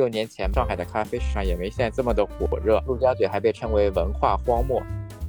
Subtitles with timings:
[0.00, 4.82] 六年前上海的咖啡市场也没现在这么的火热，陆家嘴还被称为文化荒漠。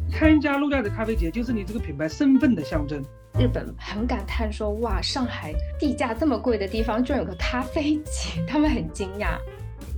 [0.10, 3.04] 参加陆家嘴咖啡节就是你这个品牌身份的象征。
[3.38, 9.38] 日本很感叹说：“哇，上海地价这么贵的地方居然有个咖啡节， 他们很惊讶。”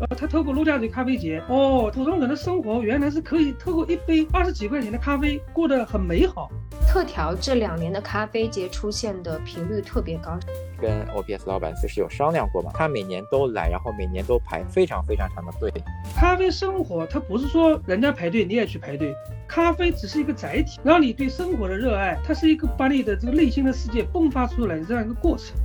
[0.10, 6.50] 呃，他透过陆家嘴咖啡节，哦，普通人的生活原来是可以透过一杯二十几块钱的咖啡过得很美好。
[6.88, 10.38] 特调这两年的咖啡节出现的频率特别高，
[10.80, 15.72] 跟 OPS 老板其实有商量过嘛，他每年都来，然后每年都排非常非常长的队。
[16.16, 19.16] 咖啡生活，它不是说人家排队你也去排队，
[19.48, 25.56] 咖啡只是一个载体，让你对生活的热爱，它是一个把你的这个内心的世界迸发出来的这样一个过程。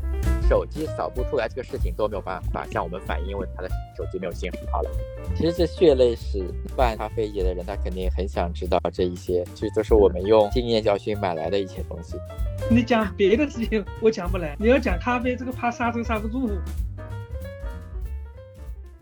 [0.48, 4.90] 手机扫不出来这个事情都没有办法向我们反映，因为他的手机没有信号了。
[5.36, 6.42] 其实这血泪史，
[6.74, 12.16] 办咖啡节的人他肯定很想知道这一些，其实都是我们用经验教训买来的一些东西。
[12.70, 16.50] 你讲别的事情我讲不来，你要讲咖啡这个怕刹车刹不住。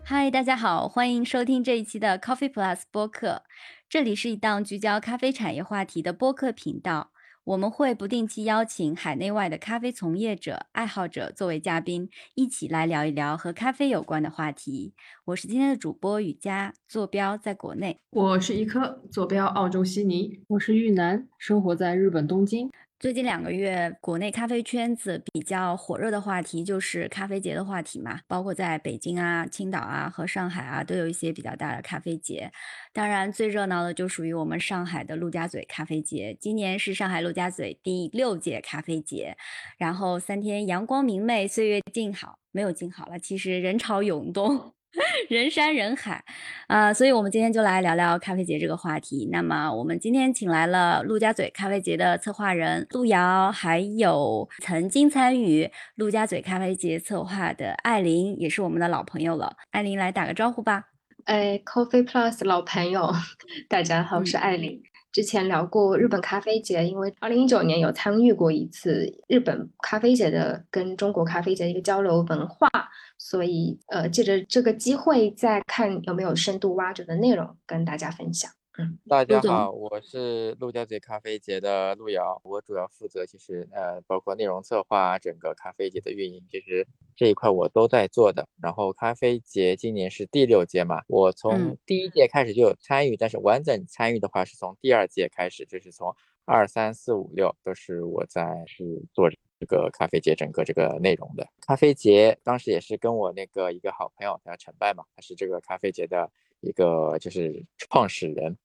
[0.03, 3.43] 嗨，大家好，欢迎收听这一期的 Coffee Plus 播客，
[3.89, 7.11] 这里是一档聚焦咖啡产业话题的播客频道。
[7.47, 14.93] 我们会不定期邀请海内外的咖啡从业者、爱好者作为嘉宾，一起来聊一聊和咖啡有关的话题。
[15.23, 22.69] 我是今天的主播雨佳，坐标在国内；我是一颗，坐标澳洲悉尼；我是玉南，生活在日本东京。
[22.99, 32.51] 最近两个月，国内咖啡圈子比较火热的话题就是咖啡节的话题嘛，包括在北京啊、青岛啊和上海啊，都有一些比较大的咖啡节。
[32.91, 36.35] 当然，最热闹的就属于我们上海的陆家嘴咖啡节。
[36.39, 39.37] 今年是上海陆家嘴第六届咖啡节，
[39.77, 44.73] 然后三天阳光明媚，岁月静好，没有静好了，其实人潮涌动。
[45.29, 46.23] 人山人海，
[46.67, 49.29] 啊，所以我们今天就来聊聊咖啡节这个话题。
[49.31, 59.55] 那么，我们今天请来了陆家嘴咖啡节的策划人陆瑶，还有曾经参与陆家嘴咖啡节策划的艾琳，也是我们的老朋友了。
[59.71, 60.85] 艾琳来打个招呼吧。
[61.25, 63.13] 哎，Coffee Plus 老朋友，
[63.69, 64.81] 大家好，我是艾琳。
[65.17, 72.69] 之前聊过日本咖啡节，因为二零一九年有参与过一次日本咖啡节的跟中国咖啡节的一个交流文化。
[73.17, 78.51] 所以，呃，借着这个机会，再看有没有深度挖掘的内容跟大家分享。
[78.79, 88.47] 嗯，大家好，我是陆家嘴咖啡节的陆瑶，我主要负责其实呃，包括内容策划、整个咖啡节的运营，其实这一块我都在做的。
[88.61, 96.15] 然后咖啡节今年是第六届嘛，我从第一届开始就有参与，但是完整参与的话是从第二届开始，就是从
[96.45, 99.27] 二三四五六都是我在是做。
[99.59, 106.29] 这个咖啡节整个这个内容的咖啡节，当时也是跟我那个一个好朋友叫陈拜嘛，他是这个咖啡节的
[106.61, 108.55] 一个就是创始人。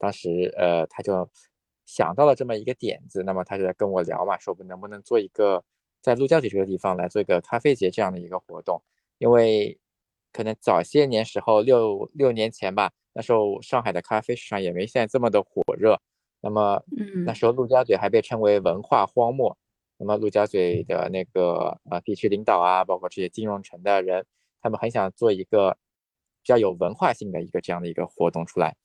[0.00, 1.30] 当时呃他就
[1.84, 5.62] 想到了这么一个点子，那么他就在跟我聊嘛，说我们能不能做一个
[6.00, 8.82] 在陆家嘴这个地方来做一个咖啡节这样的一个活动，
[9.18, 9.78] 因为
[10.32, 16.00] 可能早些年时候六六年前吧，那时候上海的咖啡市场也没现在这么的火热，
[16.40, 16.82] 那么
[17.26, 19.56] 那时候陆家嘴还被称为文化荒漠。
[19.98, 24.24] 那么陆家嘴的那个呃地区领导啊，包括这些金融城的人，
[24.62, 25.76] 他们很想做一个
[26.42, 28.76] 比较有文化性的一个这样的一个活动出来。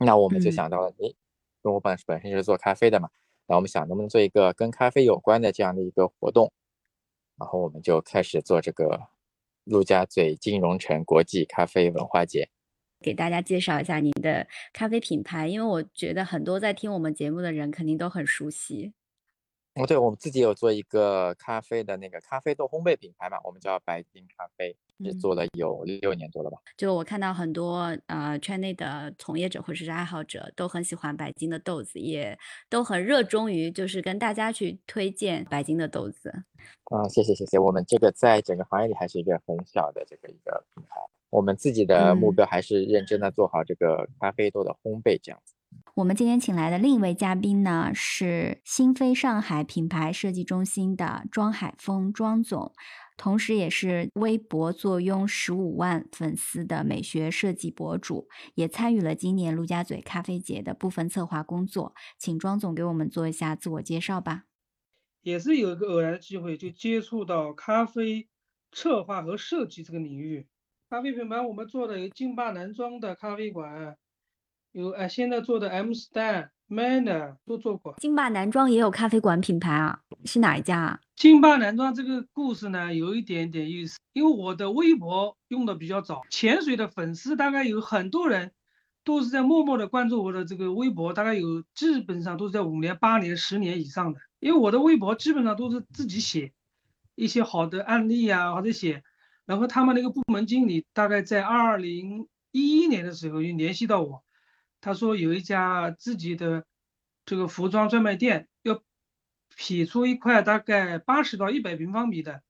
[0.00, 1.14] 那我们就想到了，诶，因
[1.62, 3.10] 为我本本身就是做咖啡的嘛，
[3.46, 6.50] 那我们想能不能做一个跟咖啡有关的这样的一个活动，
[7.38, 9.08] 然后我们就开始做这个
[9.64, 12.48] 陆家嘴金融城国际咖啡文化节。
[13.02, 18.92] 给大家介绍一下您的咖啡品牌，因为我觉得很多在听我们节目的人肯定都很熟悉。
[19.74, 26.58] 哦，对，我们自己有做一个咖啡的那个咖啡豆烘焙品牌嘛，我们叫白金咖啡，也做了有六年多了吧。
[26.76, 32.36] 就我看到很多呃圈内的从业者或者是爱好者都很喜欢白金的豆子，也
[32.68, 36.30] 都很热衷于就是跟大家去推荐白金的豆子。
[36.86, 45.54] 啊，谢谢谢谢，我们这个在整个行业里还是一个很小的这个一个品牌，我们自己的目标还是认真的做好这个咖啡豆的烘焙这样子。
[45.96, 52.72] 我们今天请来的另一位嘉宾呢，是新飞上海品牌设计中心的庄海峰庄总，
[53.18, 61.92] 同时也是微博坐拥十五万粉丝的美学设计博主，也参与了今年陆家嘴咖啡节的部分策划工作。
[62.18, 64.44] 请庄总给我们做一下自我介绍吧。
[65.22, 68.26] 也是有一个偶然的机会，就接触到咖啡
[68.72, 70.46] 策划和设计这个领域。
[70.88, 73.98] 咖啡品牌我们做的有劲霸男装的咖啡馆。
[74.72, 77.94] 有哎，现在做的 M Star、Manner 都做过。
[77.98, 80.00] 金霸男装也有咖啡馆品牌啊？
[80.24, 81.00] 是哪一家啊？
[81.16, 83.98] 金霸男装这个故事呢，有一点点意思。
[84.12, 88.52] 因为我的微博用的比较早，潜水的粉丝大概有很多人
[89.04, 94.20] 都是在默默的关注我的这个微博，大概有基本上都是在五年、八年、十年以上的。
[94.38, 96.52] 因为我的微博基本上都是自己写
[97.16, 99.02] 一些好的案例啊，或者写。
[99.46, 104.22] 然后他们那个部门经理大概在二零一一年的时候就联系到我，
[104.80, 106.64] 他说有一家自己的
[107.24, 108.82] 这个服装专卖店要
[109.56, 112.42] 辟出一块大概八十到一百平方米的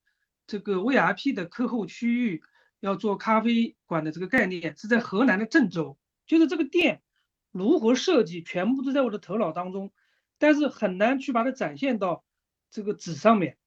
[0.47, 2.43] 这个 VIP 的客户区域，
[2.81, 5.99] 要做咖啡馆的这个概念，是在河南的郑州。
[6.27, 7.03] 就是这个店
[7.51, 9.93] 如何设计，全部都在我的头脑当中，
[10.39, 12.25] 但是很难去把它展现到
[12.71, 13.59] 这个纸上面。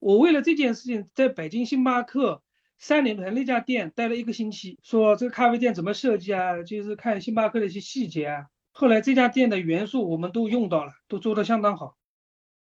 [0.00, 2.42] 我为了这件事情，在北京星巴克
[2.82, 8.46] 三里屯那家店待了一个星期，说这个咖啡店怎么设计啊，就是看星巴克的一些细节啊。
[8.72, 11.96] 后来这家店的元素我们都用到了，都做得相当好。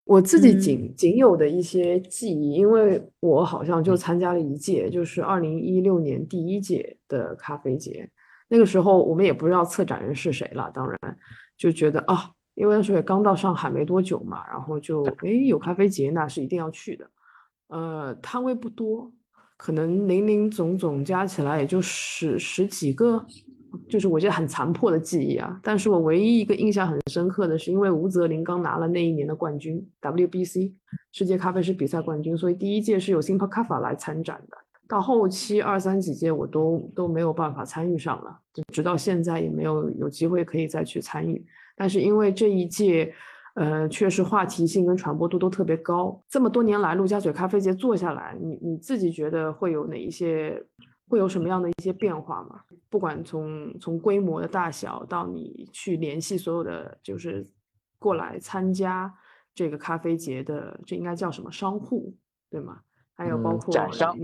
[0.03, 8.07] 我自己仅仅有的一些记忆，因为我好像就参加了一届，就是二零一六年第一届的咖啡节。
[8.47, 11.17] 那个时候我们也不知道策展人是谁了，当然
[11.57, 17.09] 就觉得啊，因为那时候也刚到上海没多久嘛，然后就哎有咖啡节，那是一定要去的。
[17.69, 19.11] 呃，摊位不多，
[19.63, 23.23] 可能零零总总加起来也就十十几个，
[23.87, 25.59] 就是我觉得很残破的记忆啊。
[25.61, 30.71] 但是我唯一一个印象很深刻的是，因为吴泽林刚拿了那一年的冠军，WBC
[31.11, 34.57] 世界咖啡师比赛冠军，所以第一届是由 Simpa c a f a 来参展的。
[34.87, 41.45] 到后期二三几届我都都没有办法参与上了，就直到现在也没有有机会可以再去参与。
[41.75, 43.13] 但是因为这一届。
[43.61, 46.19] 呃，确实话题性跟传播度都特别高。
[46.27, 50.59] 这么多年来，陆家嘴咖啡节做下来，你你自己觉得会有哪一些，
[51.07, 52.61] 会有什么样的一些变化吗？
[52.89, 57.45] 不管从从规模的大小到你去联系所有的，就是
[57.99, 59.13] 过来参加
[59.53, 62.15] 这个咖啡节的，这应该叫什么商户，
[62.49, 62.79] 对吗？
[63.13, 64.17] 还有包括展商，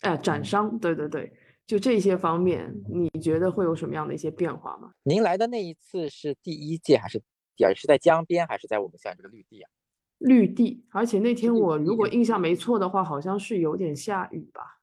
[0.00, 1.30] 哎，展商，对对对，
[1.66, 4.90] 就这些方面，你觉得会有什么样的一些变化吗？
[5.02, 7.20] 您来的那一次是第一届还是？
[7.56, 9.70] 也是在江边还是在我们现在这个绿地啊？
[10.18, 14.80] 绿地，而且那天我如果印象没错的话，好像是有点下雨吧？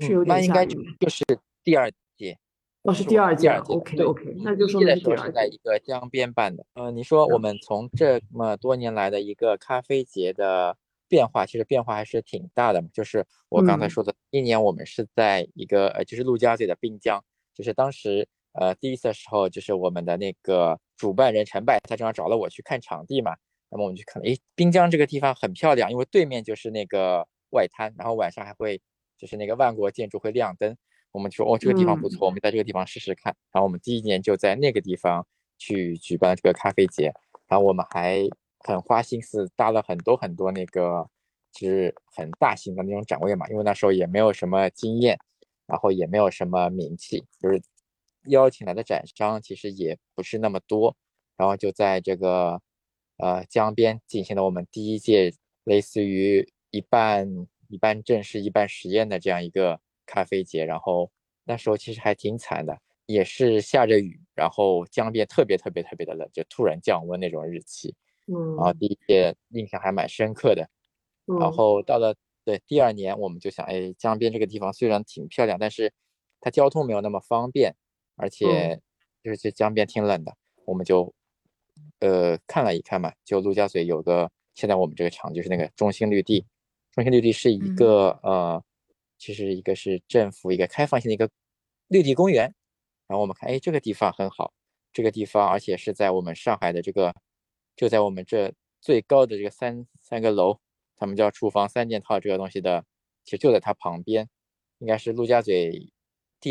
[0.00, 0.48] 是有点下雨。
[0.48, 0.66] 那应该
[0.98, 1.24] 就是
[1.62, 2.38] 第二届。
[2.82, 3.48] 哦，是第二届。
[3.48, 5.26] OK OK，那就说明第二。
[5.26, 6.66] 是在一个江边办的。
[6.74, 10.76] 呃，你说我们从这么多年来的一个咖啡节的
[11.08, 12.88] 变化，其实变化还是挺大的嘛。
[12.92, 17.24] 就是我刚才说的，一年我们是在一个呃，就是陆家嘴的滨江，
[17.54, 18.28] 就是当时。
[18.56, 23.34] 呃，第一次的时候就是我们的那个主办人陈拜，他正好找了我去看场地嘛。
[23.70, 28.80] 那么我们去看，哎，滨江这个地方很漂亮，因为对面就是那个外滩，然后晚上还会
[29.18, 30.76] 就是那个万国建筑会亮灯。
[31.10, 33.34] 我们说，哦，这个地方不错，我们在这个地方试试看。
[33.52, 35.26] 然后我们第一年就在那个地方
[35.58, 37.12] 去举办这个咖啡节，
[37.48, 38.22] 然后我们还
[38.60, 41.08] 很花心思搭了很多很多那个
[41.52, 45.18] 就是很大型的那种展位嘛，因为那时候也没有什么经验，
[45.66, 47.60] 然后也没有什么名气，就是。
[48.26, 50.96] 邀请来的展商其实也不是那么多，
[51.36, 52.60] 然后就在这个
[53.18, 55.32] 呃江边进行了我们第一届
[55.64, 57.28] 类似于一半
[57.68, 60.64] 一半正式一半实验的这样一个咖啡节。
[60.64, 61.10] 然后
[61.44, 67.94] 那时候其实还挺惨的，也是下着雨，然后江边特别特别特别的冷，就突然降温那种日期。
[68.26, 68.56] 嗯。
[68.56, 70.68] 然后第一届印象还蛮深刻的。
[71.40, 75.92] 然后到了对第二年，我们就想，哎，江边这个地方虽然挺漂亮，但是
[76.40, 77.74] 它交通没有那么方便。
[78.16, 78.80] 而且
[79.22, 81.12] 就是这江边挺冷的，我们就
[82.00, 86.46] 呃看了一看嘛，就陆家嘴有个现在我们这个厂就是那个中心绿地，
[86.92, 88.62] 中心绿地是一个呃，
[89.18, 91.28] 其实一个是政府一个开放性的一个
[91.88, 92.54] 绿地公园，
[93.08, 94.52] 然后我们看哎这个地方很好，
[94.92, 97.14] 这个地方而且是在我们上海的这个
[97.74, 100.60] 就在我们这最高的这个三三个楼，
[100.96, 102.84] 他们叫厨房三件套这个东西的，
[103.24, 104.28] 其实就在它旁边，
[104.78, 105.90] 应该是陆家嘴。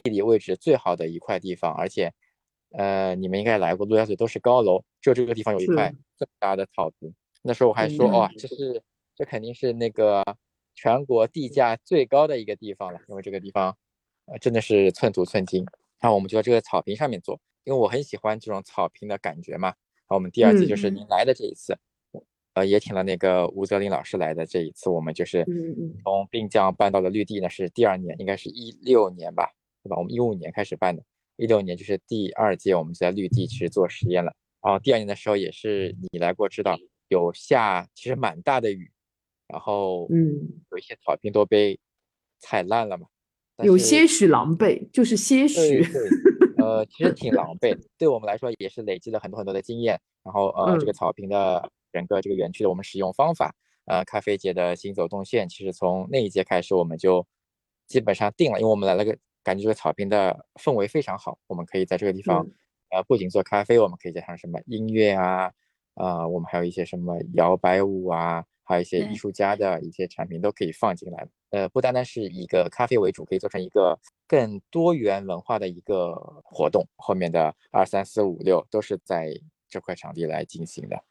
[0.02, 2.12] 地理位置最好的一块地方，而且，
[2.72, 7.14] 呃，你们应该来过陆家嘴，都是高楼，就这个地方有一块这么大的草坪。
[7.44, 8.82] 那时候我还说，哇，这是
[9.16, 10.24] 这肯定是那个
[10.74, 13.78] 全国地价最高的一个地方了，因为这个地方，
[14.26, 15.64] 呃，真的是寸土寸金。
[16.00, 19.68] 然后我们就在这个草坪上面做，因为我很喜欢这种草坪的感觉嘛。
[19.70, 21.78] 然后我们第二次就是您来的这一次，
[22.56, 25.46] 呃，也请了那个吴泽林老师来的这一次，我们就是
[26.04, 29.54] 从滨江搬到了绿地，那是第二年，应该是一六年吧。
[29.84, 29.98] 对吧？
[29.98, 31.04] 我们一五年开始办的，
[31.36, 34.34] 一六年就是第二届，我们在绿地其实做实验了。
[34.62, 36.78] 然后第二年的时候也是你来过，知道
[37.10, 38.90] 有下其实蛮大的雨，
[39.48, 41.78] 然后嗯，有一些草坪都被
[42.40, 43.08] 踩烂了嘛，
[43.64, 45.84] 有些许狼狈，就是些许，
[46.58, 47.78] 呃，其实挺狼狈。
[47.98, 50.00] 对我们来说也是累积了很多很多的经验。
[50.24, 53.54] 然后呃，这个草坪的整个这个园区的我们使用方法，
[53.86, 57.28] 呃，咖啡节的行走动线，其实从那一届开始我们就
[57.86, 59.18] 基本上定了，因为我们来了个。
[59.44, 62.48] 感觉这个草坪的氛围非常好，我们可以在这个地方，
[62.90, 65.52] 呃，不仅做咖啡，我们可以加上什么音乐啊，
[65.96, 71.28] 呃，我们还有一些什么摇摆舞啊，还有一些艺术家的一些产品都可以放进来。
[71.50, 76.88] 呃，不单单是以一个咖啡为主，可以做成一个更多元文化的一个活动。
[76.96, 79.30] 后面的二三四五六都是在
[79.70, 81.04] 这块场地来进行的。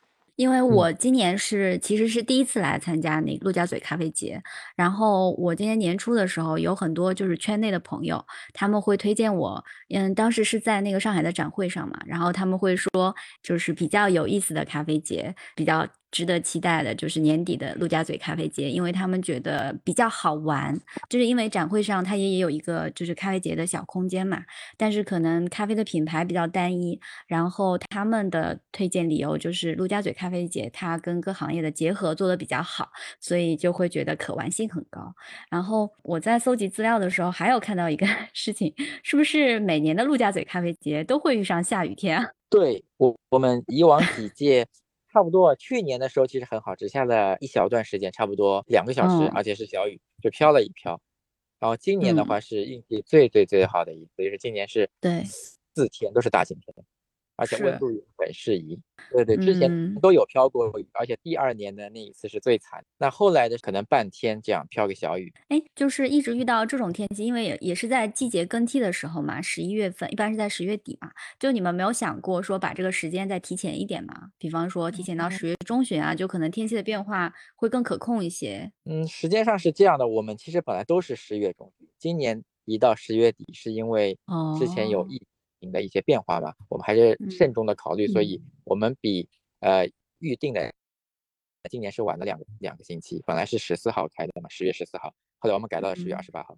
[0.42, 4.42] 因为我今年是其实是第一次来参加那个陆家嘴咖啡节，
[4.74, 20.78] 然后我今年年初的时候有很多就是圈内的朋友，他们会推荐我，嗯，当时是在那个上海的展会上嘛，然后他们会说就是比较有意思的咖啡节，比较值得期待的就是年底的陆家嘴咖啡节，因为他们觉得比较好玩，
[21.08, 24.44] 就是因为展会上它也也有一个就是咖啡节的小空间嘛，
[24.76, 35.14] 但是可能咖啡的品牌比较单一，然后他们的推荐理由就是陆家嘴咖啡节它跟各行业的结合做得比较好，所以就会觉得可玩性很高。
[35.50, 42.22] 然后我在搜集资料的时候，还有看到一个 事情，是不是每年的陆家嘴咖啡节都会遇上下雨天？
[42.50, 44.66] 对我，我们以往几届
[45.12, 49.28] 差不多，去年的时候其实很好，只下了一小段时间，差不多两个小时，嗯。
[49.34, 51.00] 而且是小雨，就飘了一飘。
[51.60, 52.26] 然后今年的嗯。
[52.26, 55.22] 话是运气最最最好的一次，就是今年是对。
[55.74, 56.74] 四天都是大晴天，
[57.36, 58.78] 而且温度也很适宜。
[59.10, 62.84] 对对，之前嗯都有飘过雨，而且第二年的那一次是最惨。
[62.98, 71.10] 那后来的可能半天这样飘个小雨，哎，就是一直遇到这种天气，因为也也是在季节更替的时候嘛，十一月份一般是在十月底嘛。
[71.38, 74.30] 就你们没有想过说把这个时间再提前一点吗？
[74.38, 78.70] 比方说提前到十月中旬啊，就可能天气的变化会更可控一些。
[78.84, 84.16] 嗯，时间上是这样的，我们其实本来都是十月中旬，今年一到十月底，是因为
[84.58, 85.26] 之前有哦疫情
[85.70, 89.28] 的一些变化嘛，我们还是嗯慎重的考虑，所嗯以我们比
[89.60, 89.86] 呃
[90.18, 90.72] 预定的
[91.70, 96.56] 今年是晚了两个两个星期，本来是十四号开的嘛，十月十四号，后来我们改到了十月嗯二十八号，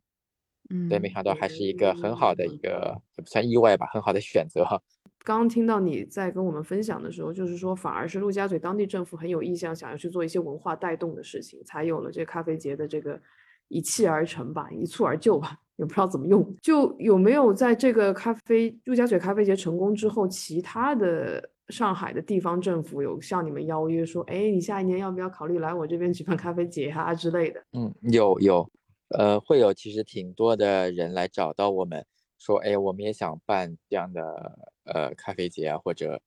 [0.70, 1.22] 嗯，对，没想。
[1.22, 4.64] 到还是一个很好的一个也不算意外吧，很好的选择
[5.24, 13.20] 刚听到你在跟我们分享的时候，就是说反而是陆家嘴当地政府很有意向，想要去做一些文化带动的事情，才有了这个咖啡节的这个
[13.68, 16.54] 一气而成吧，一蹴而就吧，也不知道怎么用。
[16.60, 27.64] 就有没有在这个咖啡陆家嘴咖啡节成功之后，其他的上海的地方政府有向你们邀约说，哎，你下一年要不要考虑来我这边举办咖啡节啊之类的？
[27.72, 28.70] 嗯，有有，
[29.08, 32.04] 呃，会有其实挺多的人来找到我们，
[32.38, 36.20] 说，哎，我们也想办这样的呃咖啡节啊，或者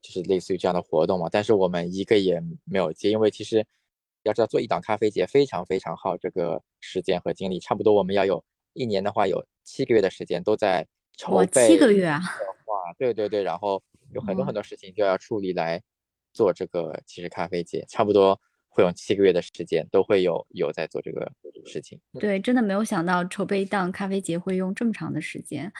[0.00, 3.64] 就是类似于这样的活动嘛，但是我们一个也没有接，因为其实
[4.28, 8.44] 要知道做一档咖啡节非常非常耗这个时间和精力，差不多我们要有
[8.74, 12.20] 一年的话有七个月的时间都在筹哇，备七个月啊！
[12.66, 13.82] 哇，对对对，然后
[14.12, 15.82] 有很多很多事情就要处理来
[16.32, 21.32] 做这个其实咖啡节，差不多会用七个月的时间，都会有有在做这个
[21.64, 21.98] 事情。
[22.20, 25.72] 对，真的没有想到筹备一档咖啡节会用这么长的时间。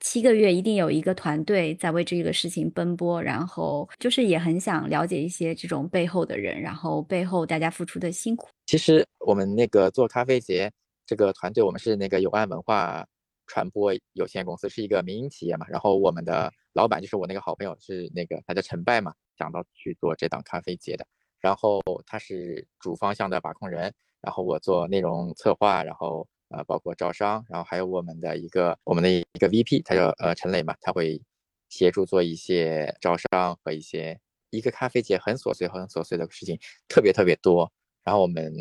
[0.00, 8.48] 七个月一定有一个团队在为这个事情奔波，然后就是也很想了解一些这种背后的人，然后背后大家付出的辛苦。
[8.66, 10.70] 其实我们那个做咖啡节
[11.06, 13.04] 这个团队，我们是那个友爱文化
[13.46, 15.66] 传播有限公司，是一个民营企业嘛。
[15.68, 21.06] 然后我们的老板就是我那个好朋友，是那个他叫陈拜嘛，想到去做这档咖啡节的。
[21.40, 31.20] 然后他是主方向的把控人，然后我做内容策划，然后呃包括招商，然后还有我们的一个我们的一个 VP，他叫呃陈磊嘛，他会
[31.68, 34.18] 协助做一些招商和一些
[34.50, 37.70] 一个咖啡节很琐碎很琐碎的事情，特别特别多。
[38.04, 38.52] 然后我们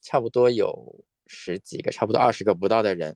[0.00, 3.14] 差不多有十几个，差不多二十个不到的人，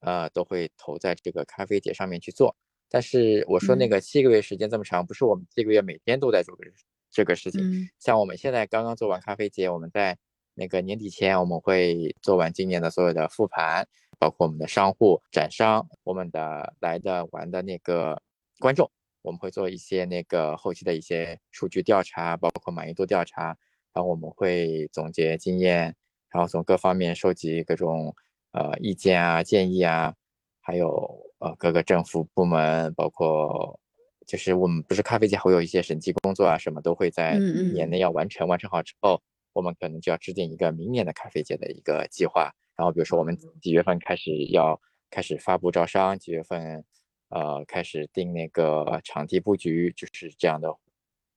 [0.00, 2.54] 呃，都会投在这个咖啡节上面去做。
[2.88, 6.76] 但是我说那嗯个七个月时间这么长，不是我们七个月每天都在做这个
[7.10, 7.60] 这个事情。
[7.62, 10.16] 嗯像我们现在刚刚做完咖啡节，我们在
[10.58, 13.86] 那个年底前我们会做完今年的所有的复盘，
[14.18, 18.20] 包括我们的商户、展商、我们的来的玩的那个
[18.58, 18.90] 观众，
[19.22, 23.56] 我们会做一些那个后期的一些数据调查，包括满意度调查，
[23.92, 25.94] 然后我们会总结经验，
[26.28, 28.12] 然后从各方面收集各种
[28.50, 30.12] 呃意见啊、建议啊，
[30.60, 30.90] 还有
[31.38, 33.78] 呃各个政府部门，包括
[34.26, 37.38] 就是我们不是咖啡节还会有一些审计工作啊，什么都会在
[37.72, 42.52] 年内要完成，完成好之后，我们可能就要制定一个明年的咖啡节的一个计划。
[42.76, 46.84] 然后比如说我们几月份开始要开始发布招商，几月份
[47.28, 50.72] 呃开始定那个场地布局，就是这样的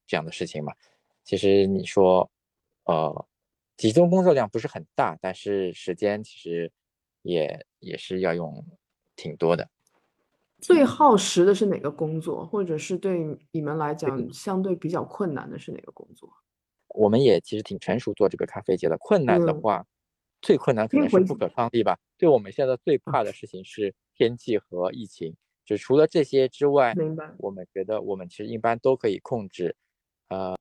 [0.05, 0.73] 这样的事情嘛。
[1.23, 2.29] 其实你说
[2.85, 3.25] 呃
[3.75, 6.71] 集中工作量不是很大，但是时间其实
[7.23, 8.63] 也也是要用
[9.15, 9.69] 挺多的。
[10.59, 16.31] 最耗时的是哪个工作，或者是对你们来讲相对比较困难的是哪个工作？
[16.93, 18.97] 我们也其实挺成熟做这个咖啡节的。
[18.97, 19.85] 困难的嗯话，
[20.41, 21.97] 最困难可能是不可抗力吧。
[22.17, 25.35] 对我们现在最怕的事情是天气和疫情。
[25.65, 27.31] 就除了这些之外，明白。
[27.37, 29.75] 我们觉得我们其实一般都可以控制。
[30.29, 30.55] 呃，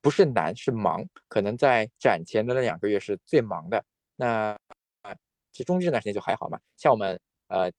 [0.00, 3.84] 不是难是忙，可能在展前的那两个月是最忙的。
[4.16, 4.56] 那
[5.02, 5.14] 啊，
[5.52, 6.58] 其实中间这段时间就还好嘛。
[6.76, 7.70] 像我们呃，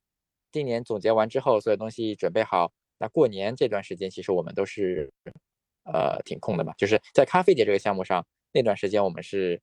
[0.52, 5.12] 今年总结完之后，所有东西准备好，那过年这段时间其实我们都是
[5.84, 6.74] 呃挺空的嘛。
[6.78, 9.62] 就是在咖啡节这个项目上，那段时间我们是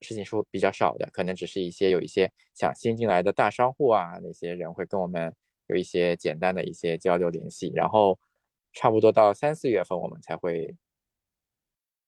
[0.00, 5.34] 事情是比较少的，可能只是一些有一些想新进来的大商户啊，那些人会跟我们
[5.66, 8.18] 有一些简单的一些交流联系，然后
[8.72, 10.76] 差不多到三四月份我们才会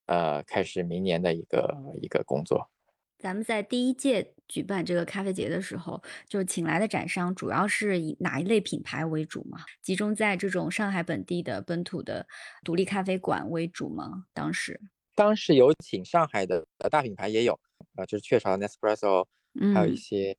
[0.06, 2.70] 呃开始明年的一个一个工作。
[3.18, 9.58] 咱们在第一届举办这个咖啡节的时候，就请来的展商主要是以哪一类品牌为主嘛？
[9.82, 12.26] 集中在这种上海本地的本土的
[12.64, 14.24] 独立咖啡馆为主吗？
[14.32, 14.80] 当时，
[15.14, 17.58] 当时有请上海的大品牌也有，
[17.96, 19.26] 呃，就是雀巢、Nespresso，
[19.74, 20.38] 还有一嗯些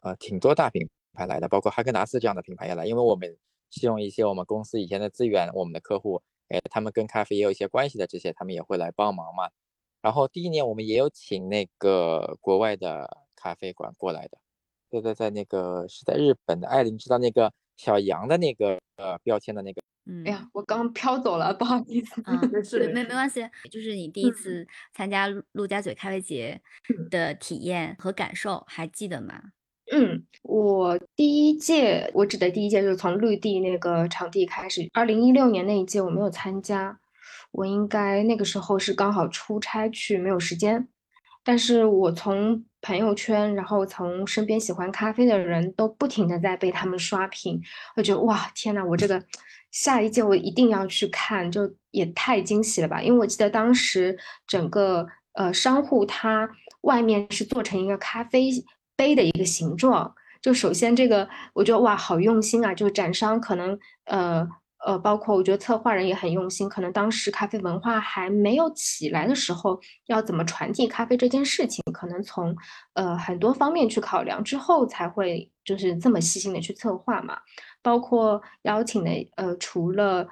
[0.00, 3.36] 呃挺多大品牌来的，包括哈根达斯这样的品牌也来，因为我们
[3.70, 9.50] 是用一些我们公司以前的资源，我们的客户，哎，他们跟咖啡也有一些关系的这些，他们也会来帮忙嘛。
[10.02, 14.38] 然后第一年我们也有请那个国外的咖啡馆过来的，
[14.90, 22.22] 对对，在那个是在日本的艾琳，知道那个小羊的那个呃标签的那个，嗯哎呀，我刚飘走了，不好意思。
[22.24, 26.60] 啊，没事没没关系，就是你第一嗯次参加陆陆家嘴咖啡节
[27.10, 29.52] 的体验和感受，还记得吗？
[29.92, 34.88] 嗯，我第一届，我指的第一届就是从绿地那个场地开始。
[34.92, 37.00] 二零一六年那一届我没有参加，
[37.52, 40.88] 我应该那个时候是刚好出差去，没有时间。
[41.42, 47.60] 但是我从朋友圈，然后从身边喜欢咖啡的人都不停的在被他们刷屏，
[47.96, 49.24] 我觉得哇，天呐，我这个
[49.70, 53.00] 下一届我一定要去看，就也太惊喜了吧！
[53.00, 56.48] 因为我记得当时整个呃商户它
[56.82, 58.50] 外面是做成一个咖啡
[58.94, 62.74] 杯的一个形状，就首先这个我觉得哇，好用心啊！
[62.74, 64.46] 就是展商可能呃
[64.86, 72.56] 呃，包括我觉得策划人也很用心，可能当时咖啡文化还没有起来的时候，要怎么传递咖啡这件事情，可能从
[72.94, 77.38] 呃很多方面去考量之后，才会就是这么细心的去策划嘛。
[77.82, 80.26] 包括邀请的呃，除了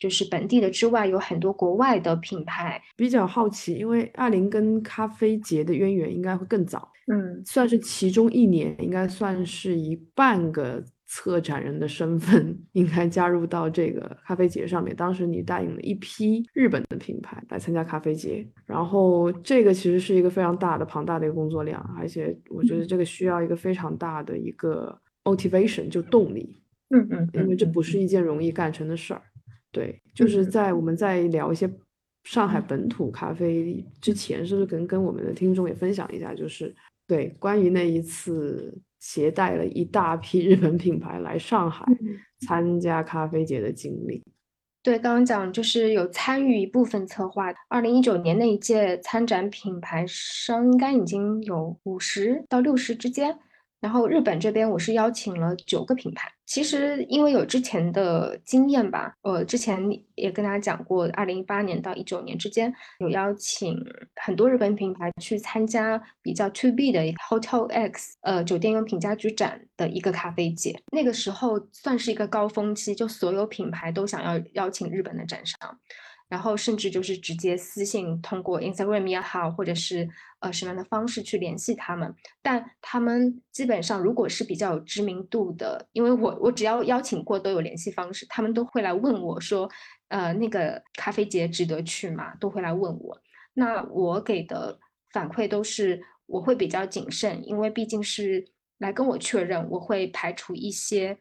[0.00, 10.82] 就是本地的之外，有很多国外的品牌，比较好奇，因为艾琳跟咖啡节的渊源应该会更早，嗯算是其中一年，应该算是一半个
[11.14, 14.96] 策展人的身份， 应该加入到这个咖啡节上面。
[14.96, 26.58] 当时你带领了一批日本的品牌来参加咖啡节，然后这个其实是一个非常大的、庞大的一个工作量，而且我觉得这个需要一个非常大的一个 motivation，就动力。
[26.88, 29.20] 嗯嗯因为这不是一件容易干成的事儿。
[29.70, 31.70] 对，就是嗯在我们在聊一些
[32.24, 36.74] 上海本土咖啡之前，是不是跟跟我们的听众也分享一下，就是
[37.06, 41.96] 对关于那一次携带了一大批日本品牌来上海嗯
[42.46, 44.22] 参加咖啡节的经历？
[44.80, 47.52] 对，刚刚讲就是有参与一部分策划。
[47.68, 53.36] 二零一九年那一届参展品牌商应该已经有五十到六十之间。
[53.82, 56.30] 然后日本这边我是邀请了九个品牌。
[56.46, 59.76] 其实因为有之前的经验吧，呃，之前
[60.14, 63.76] 也跟大家讲过，二零一八年到一九年之间有邀请
[64.14, 70.80] 很多日本品牌去参加比较 to B 的 Hotel X 呃酒店用品家居展的一个咖啡节。
[70.92, 75.58] 那个时候算是一个高峰期，就所有品牌都想要邀请日本的展商。
[76.32, 80.08] 然后甚至就是直接私信通过 Instagram 也好，或者是
[80.40, 89.70] 呃什么样的方式去联系他们，但他们基本上如果是比较有知名度的，因为我我只要邀请过都有联系方式，他们都会来问我说，
[90.08, 92.34] 呃那个咖啡节值得去吗？
[92.40, 93.20] 都会来问我。
[93.52, 94.78] 那我给的
[95.10, 98.42] 反馈都是我会比较谨慎，因为毕竟是
[98.78, 101.18] 来跟我确认，我会排除一些。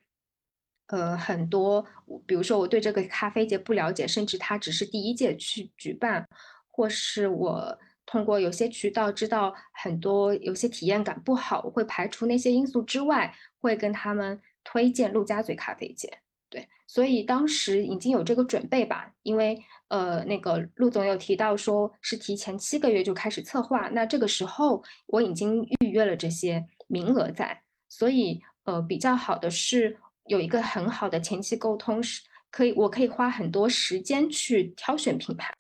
[0.92, 1.86] 呃，很多，
[2.26, 6.28] 比如说我对这个咖啡节不了解，甚至它只是第一届去举办，
[6.70, 16.12] 或是我通过有些渠道知道很多有些体验感不好，我会排除那些因素之外，会跟他们推荐陆家嘴咖啡节。
[16.50, 29.98] 对，所以当时已经有这个准备吧，因为呃，那个陆总有提到说是提前七个月就开始策划，那这个时候我已经预约了这些名额在，所以呃，比较好的是。
[30.32, 35.54] 有一个很好的前期沟通，是可以，我可以花很多时间去挑选品牌，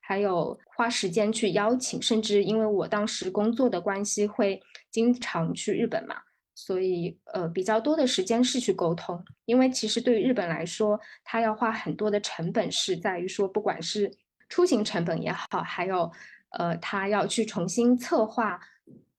[0.00, 4.60] 还有花时间去邀请，甚至因为我当时工作的关系，会
[4.90, 6.16] 经常去日本嘛，
[6.56, 9.24] 所以呃比较多的时间是去沟通。
[9.44, 14.10] 因为其实对于日本来说，它要花很多的成本，是在于说，不管是
[14.48, 16.10] 出行成本也好，还有
[16.50, 18.58] 呃他要去重新策划，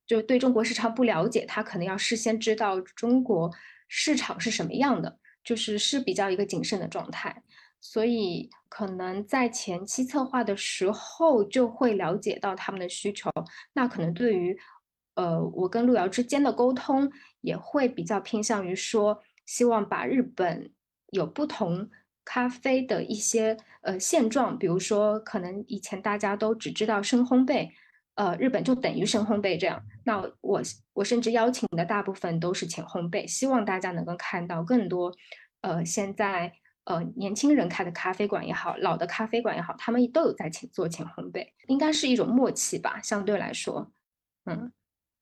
[0.05, 3.49] 就对中国市场不了解，他可能要事先知道中国。
[3.87, 7.43] 市场是什么样的，就是是比较一个谨慎的状态。
[7.79, 13.29] 所以可能在前期策划的时候就会了解到他们的需求。
[13.73, 14.57] 那可能对于
[15.13, 20.71] 呃我跟路遥之间的沟通，也会比较偏向于说，希望把日本
[21.11, 21.89] 有不同
[22.25, 27.69] 咖啡的一些呃现状，比如说可能以前大家都只知道深烘焙。
[28.17, 29.81] 呃，日本就等于深烘焙这样。
[30.03, 30.61] 那我
[30.93, 35.13] 我甚至邀请的大部分都是浅烘焙，希望大家能够看到更多。
[35.61, 36.51] 呃，现在
[36.85, 43.91] 呃年轻人开的咖啡馆也好，老的咖啡馆也好，他们都有在浅做浅烘焙，应该是一种默契吧，相对来说，
[44.45, 44.71] 嗯。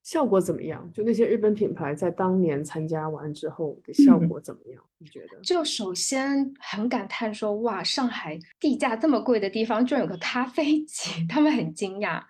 [0.04, 0.88] 效果怎么样？
[0.94, 4.80] 就那些日本品牌在当年参加完之后的效果怎么样？
[5.00, 5.42] 你觉得？
[5.42, 12.22] 就首先很感叹说，哇，上海地价这么贵的地方，居然有个咖啡节， 他们很惊讶。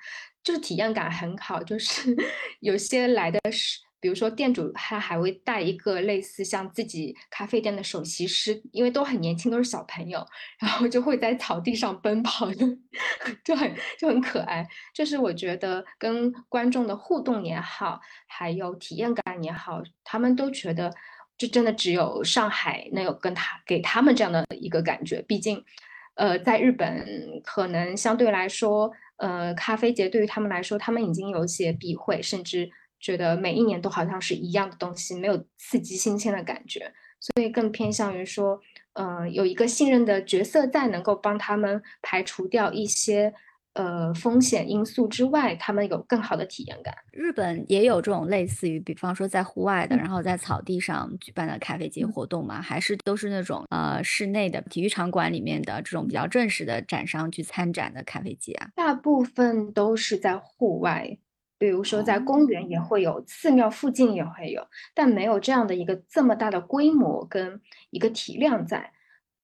[0.46, 2.16] 就是体验感很好，就是
[2.62, 10.24] 有些来的是，比如说店主他还会带一个类似像自己咖啡店的首席师，因为都很年轻，都是小朋友，
[10.60, 12.68] 然后就会在草地上奔跑，就
[13.44, 14.64] 就很就很可爱。
[14.94, 20.94] 就是我觉得跟观众的互动也好，还有体验感也好，他们都觉得
[21.40, 25.24] 这真的只有上海能有跟他给他们这样的一个感觉。
[25.24, 25.66] 毕竟，
[26.14, 27.04] 呃，在日本
[27.44, 28.92] 可能相对来说。
[29.18, 38.60] 呃，咖啡节对于他们来说，他们已经有些避讳，甚至觉得每一年都好像是一样的东西，没有刺激新鲜的感觉，所以更偏向于说，
[38.94, 43.34] 呃，有一个信任的角色在，能够帮他们排除掉一些。
[43.76, 46.96] 呃，风险因素之外，他们有更好的体验感。
[47.12, 52.62] 日本也有这种类似于，比方说在户外的，然后在草地上举办的咖啡节活动吗？
[52.62, 58.70] 还是都是那种呃室内的体育场馆里面的这种比较正式的展商去参展的咖啡节啊？
[58.76, 61.18] 大部分都是在户外，
[61.58, 67.60] 比如说在公园也会有，寺庙附近也会有，但没有这样的一个这么大的规模跟
[67.90, 68.94] 一个体量在。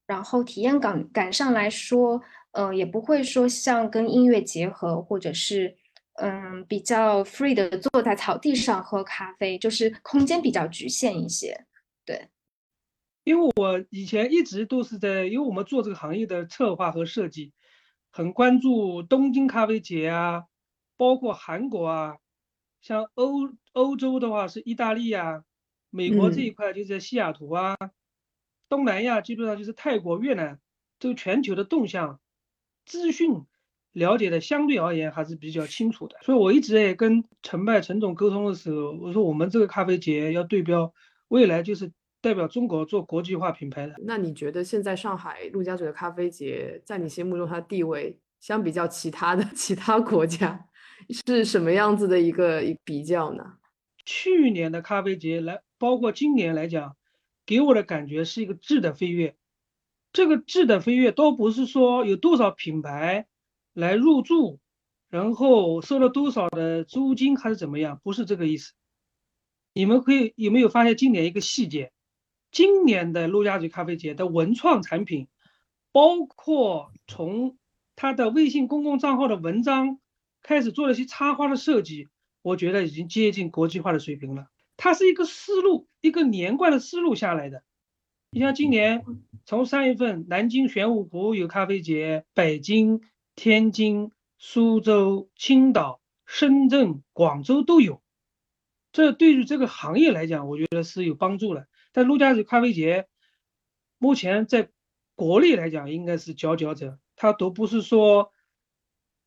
[0.08, 2.22] 然后体验感感上来说。
[2.52, 5.78] 嗯，也不会说像跟音乐结合，或者是
[6.16, 11.66] 嗯比较 free 的坐在草地上喝咖啡，就是空间比较局限一些。
[12.06, 12.30] 对，
[13.24, 17.54] 因为我以前一直都是在，因为我们做这个行业的策划和设计，
[18.12, 20.44] 很关注东京咖啡节啊，
[20.98, 22.18] 包括韩国啊，
[22.82, 25.44] 像欧欧洲的话是意大利啊，
[25.90, 27.78] 美国这一块就在西雅图啊，
[28.68, 30.60] 东南亚基本上就是泰国、越南，
[31.00, 32.20] 这个全球的动向。
[32.92, 33.46] 资讯
[33.94, 40.94] 了解的相对而言还是比较清楚的，所以我一直在跟陈拜陈总沟通的时候，我说我们这个咖啡节要对标
[41.30, 43.96] 未来就是代表中国做国际化品牌的。
[44.00, 50.68] 那你觉得现在上海陆家嘴的咖啡节在你心目中它的地位，相比较其他的 其他国家
[51.26, 53.54] 是什么样子的一个比较呢？
[54.04, 56.98] 去年的咖啡节来，包括今年来讲，
[57.46, 59.36] 给我的感觉是一个质的飞跃。
[60.14, 63.28] 这个质的飞跃都不是说有多少品牌
[63.74, 64.60] 来入驻，
[65.10, 68.74] 然后收了多少的租金还是怎么样，不是这个意思。
[69.74, 71.94] 你们可以有没有发现今年一个细节？
[72.52, 75.30] 今年的陆家嘴咖啡节的文创产品，
[75.94, 77.58] 包括从
[77.96, 80.00] 他的微信公共账号的文章
[80.42, 82.10] 开始做了一些插花的设计，
[82.42, 84.48] 我觉得已经接近国际化的水平了。
[84.76, 87.64] 它是一个思路，一个连贯的思路下来的。
[88.34, 89.04] 你像今年
[89.44, 93.02] 从三月份，南京玄武湖有咖啡节，北京、
[93.36, 98.02] 天津、苏州、青岛、深圳、广州都有。
[98.94, 101.68] 这对于这个行业来讲，我觉得是有帮助的。
[101.92, 103.10] 但陆家嘴咖啡节
[103.98, 104.70] 目前在
[105.16, 108.32] 国内来讲，应该是佼佼者，它都不是说，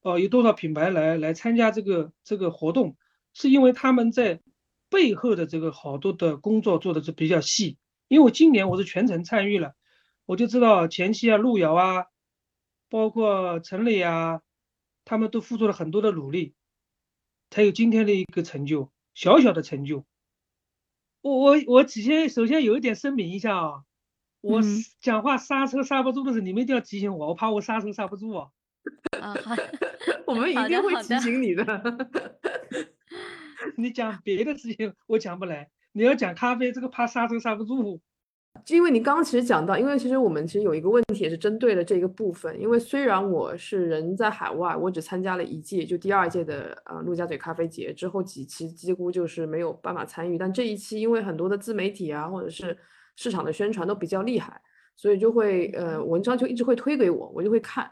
[0.00, 2.96] 呃，有多少品牌来来参加这个这个活动，
[3.34, 4.40] 是因为他们在
[4.88, 7.76] 背后的这个好多的工作做的是比较细。
[8.08, 9.74] 因为我今年我是全程参与了，
[10.26, 12.06] 我就知道前期啊，路遥啊，
[12.88, 14.42] 包括陈磊啊，
[15.04, 16.54] 他们都付出了很多的努力，
[17.50, 20.04] 才有今天的一个成就，小小的成就。
[21.22, 23.84] 我我我首先首先有一点声明一下啊，
[24.42, 24.60] 我
[25.00, 28.50] 讲话刹车刹不住的时候，你们一定要提醒我，我怕我刹车刹不住啊。
[29.18, 29.56] 啊，好，
[30.26, 31.64] 我们一定会提醒你的。
[33.78, 35.70] 你讲别的事情我讲不来。
[35.94, 38.00] 你要讲咖啡，这个怕刹车刹不住。
[38.64, 42.61] 就因为你刚刚其实讲到，因为其实我们其实有一个问题也是针对了这个部分。
[42.61, 50.37] 因为虽然我是人在海外，我只参加了一届，就第二届的呃陆家嘴咖啡节，之后几期几乎就是没有办法参与。
[50.37, 52.76] 但这一期因为很多的自媒体啊，或者是
[53.14, 54.61] 市场的宣传都比较厉害，
[54.96, 57.88] 所以就会呃文章就一直会推给我，我就会看。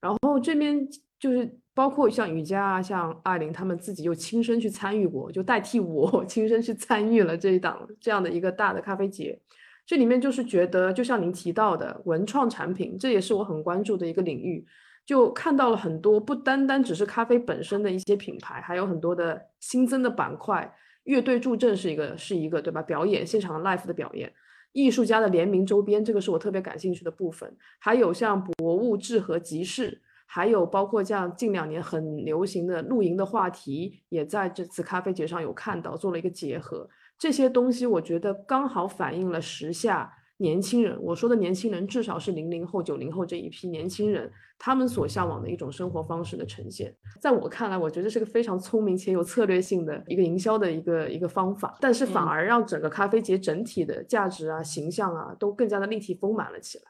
[0.00, 0.88] 然后这边
[1.18, 1.58] 就是。
[1.74, 9.40] 包括像瑜伽啊，像艾琳他们自己又亲身去参与过，就代替我 亲身去参与了这一档这样的一个大的咖啡节。
[9.84, 14.64] 这里面就是觉得，就像您提到的文创产品，这也是我很关注的一个领域。
[15.04, 20.72] 就看到了很多不单单只是咖啡本身的一些品牌，还有很多的新增的板块。
[21.02, 22.80] 乐队助阵是一个是一个对吧？
[22.80, 24.32] 表演现场 live 的表演，
[24.70, 27.52] 艺术家的联名周边，这个是我特别感兴趣的部分。
[27.80, 30.00] 还有像博物志和集市，
[30.34, 36.88] 还有包括像近两年很流行的露营的话题，也在这次咖啡节上有看到，做了一个结合。
[37.18, 40.10] 这些东西我觉得刚好反映了时下。
[40.38, 46.92] 年轻人，我说的年轻人至少是零零后、九零后这一批年轻人，他们所向往的一种生活方式的呈现。
[47.20, 56.84] 在我看来，我觉得是个非常聪明且有策略性的一个营销的一个一个方法，但是反而让整个咖啡节整体的价值啊、形象啊都更加的立体丰满了起来。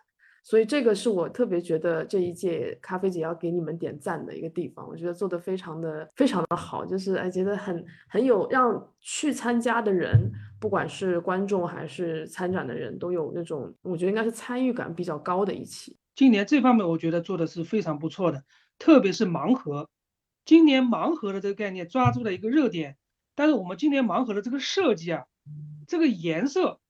[0.44, 15.96] 所以这个是我特别觉得这一届咖啡节要给你们点赞的一个地方，我觉得做的非常的非常的好，就是哎觉得很很有让去参加的人，不管是观众还是参展的人都有那种，我觉得应该是参与感比较高的一期。
[16.16, 18.42] 今年这方面我觉得做的是非常不错的，
[18.80, 19.88] 特别是盲盒，
[20.44, 22.96] 今年盲盒的这个概念抓住了一个热点，
[23.36, 25.24] 但是我们今年盲盒的这个设计啊，
[25.86, 26.80] 这个颜色。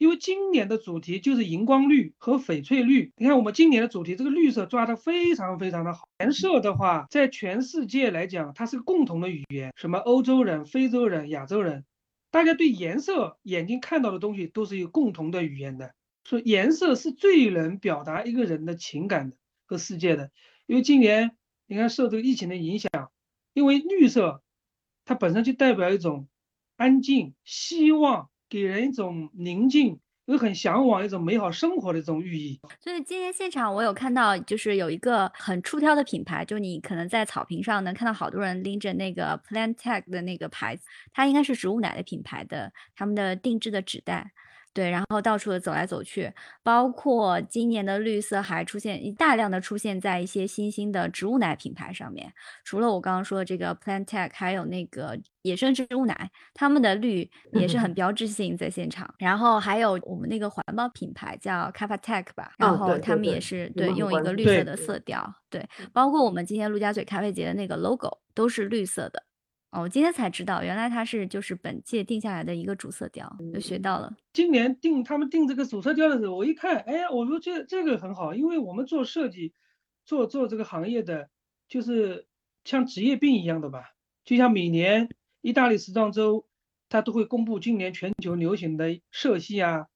[0.00, 6.08] 因为今年的主题就是荧光绿和翡翠绿，你看我们今年的主题这个绿色抓得非常非常的好。
[6.20, 11.84] 颜色的话，在全世界来讲，它是个共同的语言，什么欧洲人、非洲人、亚洲人，
[12.30, 15.94] 大家对颜色眼睛看到的东西都是有共同的语言的。
[16.24, 19.36] 说颜色是最能表达一个人的情感的
[19.66, 20.30] 和世界的。
[20.66, 21.36] 因为今年
[21.66, 22.90] 你看受这个疫情的影响，
[23.52, 24.42] 因为绿色
[25.04, 26.26] 它本身就代表一种
[26.76, 28.29] 安静、希望。
[28.50, 32.60] 给人一种宁静，又很向往一种美好生活的这种寓意。
[32.80, 44.32] 所以今天现场我有看到，就是有一个很出挑的品牌，就你可能在草坪上能看到好多人拎着那个 Plant Tech 的那个牌子，它应该是植物奶的品牌的，他们的定制的纸袋。
[44.72, 52.32] 对，然后到处的走来走去，包括今年的绿色还出现大量的出现在一些新兴的植物奶品牌上面。
[52.64, 59.12] 除了我刚刚说的这个 Plant Tech，还有那个野生植物奶，他们的绿也是很标志性在现场。
[59.18, 65.34] 然后还有我们那个环保品牌叫 k a f a Tech 吧，然后他们也是对用一个绿色的色调。
[65.48, 69.20] 对，包括我们今天陆家嘴咖啡节的那个 logo 都是绿色的。
[69.70, 74.12] 哦，我今天才知道，原来它是就是本届定下来的一个主色调，就学到了。
[74.32, 79.54] 今年定他们定这个主色调的时候，我一看，哎，我说这这个很好，因为我们做设计，
[80.04, 81.30] 做做这个行业的，
[81.68, 82.26] 就是
[82.64, 83.92] 像职业病一样的吧。
[84.24, 85.08] 就像每年
[85.40, 86.48] 意大利时装周，
[86.88, 89.86] 它都会公布今年全球流行的色系啊，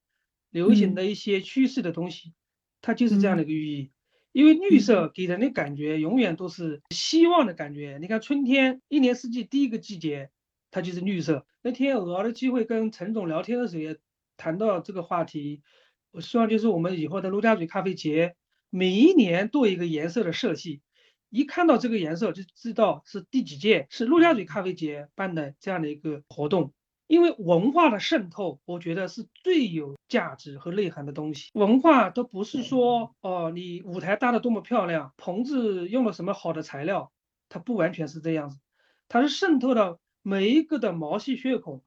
[0.50, 2.32] 流行的一些趋势的东西，
[2.80, 3.90] 它就是这样的一个寓意。
[4.34, 7.98] 因为绿色给人的感觉永远都是希望的感觉。
[8.00, 10.28] 你看春天，一年四季第一个季节，
[10.72, 11.46] 它就是绿色。
[11.62, 13.96] 那天偶尔的机会跟陈总聊天的时候也
[14.36, 15.62] 谈到这个话题。
[16.10, 18.34] 我希望就是我们以后的陆家嘴咖啡节，
[18.70, 20.82] 每一年做一个颜色的设计，
[21.30, 26.72] 一看到这个颜色就知道是第几届，是陆家嘴咖啡节办的这样的一个活动。
[27.14, 31.48] 因为文化的渗透，我觉得是最有价值和内涵的东西。
[31.54, 37.12] 文化都不是说哦，你舞台搭的多么漂亮，棚子用了什么好的材料，
[37.48, 38.58] 它不完全是这样子，
[39.06, 41.84] 它是渗透到每一个的毛细血孔。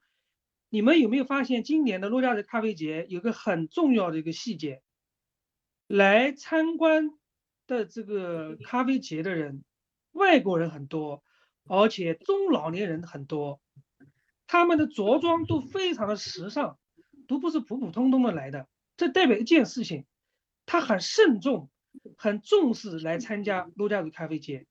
[0.70, 4.82] 你们有没有发现，今年的陆家嘴咖啡节有个很重要的一个细节？
[5.88, 7.10] 来参观
[7.68, 9.66] 的这个咖啡节的人，
[10.14, 11.22] 外国人很多，
[11.66, 13.60] 而且中老年人很多。
[14.48, 16.80] 他们的着装都非常的时尚，
[17.28, 18.68] 都不是普普通通的来的。
[18.96, 20.06] 这代表一件事情，
[20.66, 21.70] 他很慎重、
[22.18, 24.66] 很重视来参加陆家嘴咖啡节，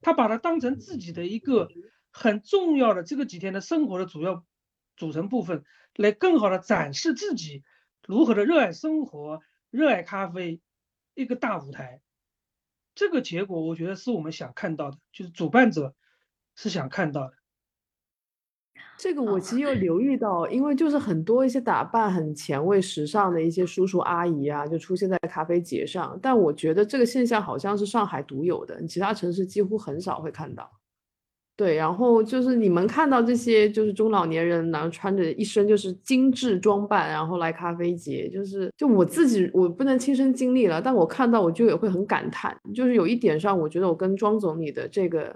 [0.00, 1.70] 他把它当成自己的一个
[2.10, 4.44] 很重要的这个几天的生活的主要
[4.96, 7.62] 组成部分，来更好的展示自己
[8.06, 10.60] 如何的热爱生活、热爱咖啡
[11.14, 12.00] 一个大舞台。
[12.94, 15.94] 这个结果，我觉得是我们想看到的，就是主办者
[16.56, 17.34] 是想看到的。
[19.02, 26.18] 这个我其实有留意到，因为就是很多一些打扮很前卫、时尚的一些叔叔阿姨啊，就出现在咖啡节上。
[26.20, 30.70] 但我觉得这个现象好像是上海独有的，其他城市几乎很少会看到。
[31.56, 45.34] 对，然后就是你们看到这些就是中老年人，然后穿着一身就是精致装扮，然后来咖啡节，就是就我自己我不能亲身经历了，但我看到我就也会很感叹，就是有一点上，我觉得我跟庄总你的这个。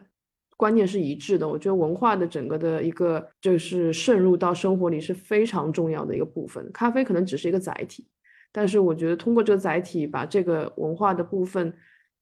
[0.56, 6.70] 观念是一致的，我觉得文化的整个的一个就是渗入到生活里是非常重要的一个部分。
[6.72, 8.06] 咖啡可能只是一个载体，
[8.52, 11.72] 但是我觉得通过这个载体把这个文化的部分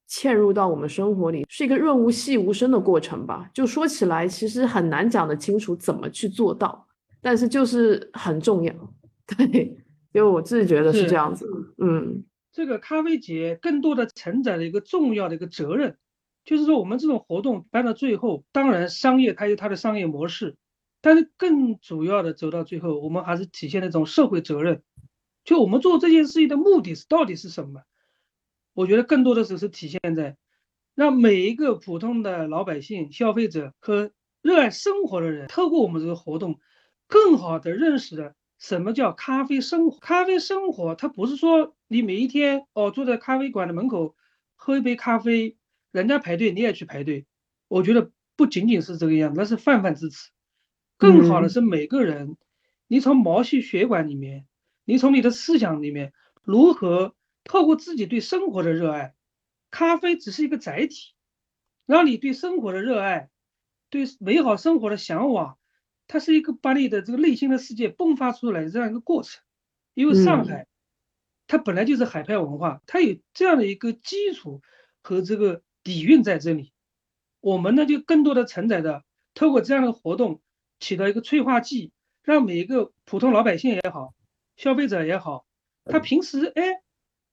[0.08, 3.48] 嵌入到我们生活里，是一个润物细无声的过程吧。
[3.52, 6.86] 就说起来其实很难讲得清楚怎么去做到，
[7.20, 8.72] 但是就是很重要。
[9.36, 9.76] 对，
[10.12, 11.46] 因为我自己觉得是是这样子。
[11.78, 15.96] 嗯这个咖啡节更多的承载了一个重要的一个责任，
[16.44, 20.56] 就是说我们这种活动办到最后，当然商业它有它的商业模式，
[21.00, 24.82] 但是更主要的走到最后，我们还是体现那种社会责任。
[25.44, 27.82] 就我们做这件事情的目的是到底是什么？
[28.74, 30.36] 我觉得更多的时候是体现在
[30.94, 36.58] 让每一个普通的老百姓、消费者和热爱生活的人，透过我们这个活动，
[37.06, 39.98] 更好的认识了什么叫咖啡生活。
[40.00, 44.14] 咖啡生活，它不是说你每一天哦坐在咖啡馆的门口
[44.54, 45.56] 喝一杯咖啡，
[45.92, 47.26] 人家排队你也去排队。
[47.68, 50.30] 我觉得不仅仅是这个样子，那是泛泛之词。
[50.98, 52.36] 更好的嗯是每个人，
[52.86, 54.46] 你从毛细血管里面，
[54.84, 59.14] 你从你的思想里面，如何透过自己对生活的热爱，
[59.70, 61.14] 咖啡只是一个载体，
[61.86, 63.30] 让你对生活的热爱，
[63.90, 65.58] 对美好生活的向往，
[66.06, 69.42] 它是一个把你的这个内心的世界迸发出来的这样一个过程。
[69.94, 70.66] 因为上嗯海，
[71.46, 74.62] 它本来就是海派文化，它有这样的一个基础
[75.02, 76.72] 和这个底蕴在这里。
[77.40, 79.02] 我们呢就更多的承载着，
[79.34, 80.40] 透过这样的活动，
[80.78, 81.92] 起到一个催化剂，
[82.22, 84.14] 让每一个普通老百姓也好，
[84.56, 85.44] 消费者也好，
[85.84, 86.82] 他平时哎，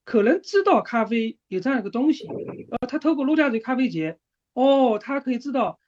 [0.04, 4.18] 可能知道咖啡有这样一个东西，呃，他透过陆家嘴咖啡节，
[4.54, 5.78] 哦，他可以知道，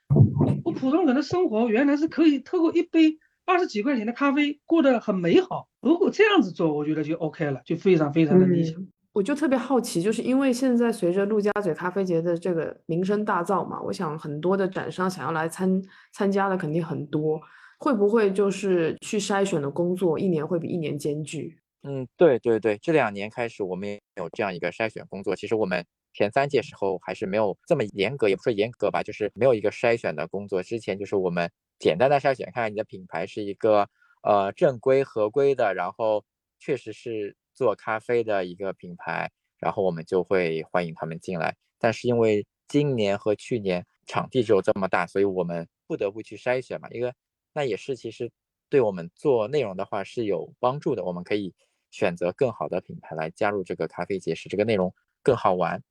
[0.64, 5.68] 我普通人的生活原来是可以透过一杯二十几块钱的咖啡过得很美好。
[5.80, 8.86] 如果这样子做，我觉得就 OK 了，就非常非常的理想。
[9.12, 17.40] 我就特别好奇，就是因为现在随着陆家嘴咖啡节的这个名声大噪嘛，我想很多的展商想要来参参加的肯定很多，
[17.78, 21.58] 会不会就是去筛选的工作一年会比一年艰巨？
[21.82, 25.36] 嗯，对对对，这两年开始我们也有这样一个筛选工作。
[25.36, 30.62] 其实我们前三届时候还是没有这么严格，也不说严格吧，就是没有一个筛选的工作。
[30.62, 33.88] 之前就是我们简单的筛选，看看你的品牌是一个
[34.22, 36.24] 呃正规合规的，然后
[36.60, 41.56] 确实是做咖啡的一个品牌，然后我们就会欢迎他们进来。
[41.78, 46.88] 但是因为今年和去年场地只有这么大，所以我们不得不去筛选嘛。
[46.90, 47.14] 一个
[47.52, 48.30] 那也是其实
[48.68, 51.54] 对我们做内容的话是有帮助的，我们可以
[51.90, 55.82] 选择更好的品牌来加入这个咖啡节，使这个内容更好玩。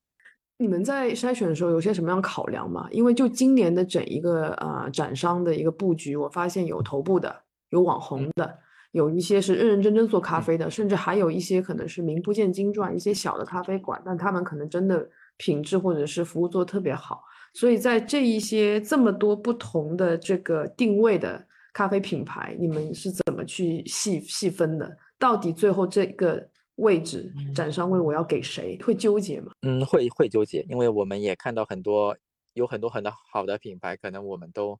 [0.58, 2.88] 你们在筛选的时候有些什么样考量吗？
[2.92, 8.58] 因为就今年的整一个呃展商的一个布局，我发现有头部的，有网红的，
[8.92, 17.22] 有一些是认认真真做咖啡的，甚至还有一些可能是名不见经传一些小的咖啡馆，但他们可能真的品质或者是服务做得特别好。
[17.54, 24.96] 所以在这一些这么多不同的这个定位的咖啡品牌，你们是怎么去细细分的？
[25.18, 28.78] 到底最后这个位置展商位我要给谁？
[28.82, 29.52] 会纠结吗？
[29.62, 32.16] 嗯，会会纠结，因为我们也看到很多
[32.54, 34.78] 有很多很多好的品牌，可能我们都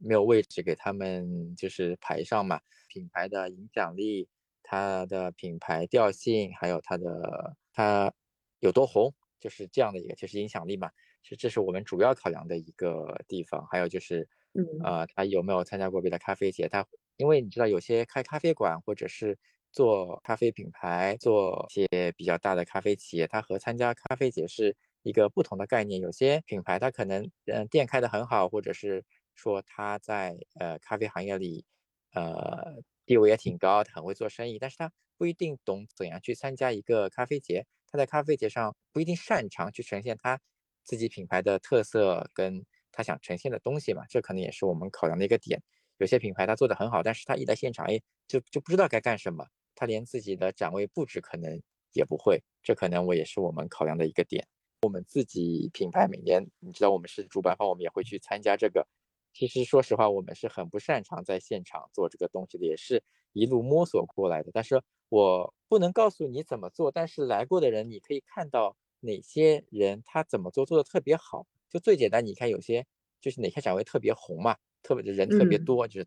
[0.00, 2.58] 没有位置给他们就是排上嘛。
[2.94, 4.28] 品牌的影响力、
[4.62, 8.12] 它的品牌调性，还有它的它
[8.60, 10.90] 有多红，就是这样的一个就是影响力嘛。
[11.22, 13.66] 是这是我们主要考量的一个地方。
[13.70, 16.68] 还有就是，嗯呃，他有没有参加过别的咖啡节？
[16.68, 19.38] 他因为你知道有些开咖啡馆或者是
[19.72, 26.00] 做咖啡品牌、做一些比较大的咖啡企业，它和参加咖啡节是一个不同的概念。
[26.00, 29.04] 有些品牌它可能嗯、呃店开得很好，或者是
[29.34, 31.64] 说他在呃咖啡行业里
[32.14, 37.66] 呃地位也挺高，他很会做生意，但是他不一定懂怎样去参加一个咖啡节。
[37.90, 40.40] 他在咖啡节上不一定擅长去呈现他
[40.82, 45.62] 自己品牌的特色跟他想呈现的东西嘛，这可能也是我们考量的一个点。
[45.98, 54.44] 有些品牌他做的很好，但是他一来现场，哎，就就不知道该干什么，他连自己的展位布置可能也不会，这可能我也是我们考量的一个点。
[54.82, 58.86] 我们自己品牌每年，你知道我们是主办方，我们也会去参加这个。
[59.34, 64.50] 其实说实话，我们是很不擅长在现场做这个东西的，也是一路摸索过来的。
[64.54, 71.46] 但是我不能告诉你怎么做，但是来过的人，你可以看到哪些人他怎么做做的特别好。
[71.68, 72.86] 就最简单，你看有些
[73.20, 76.06] 就是哪些展位特别红嘛，特别人特别嗯多，就是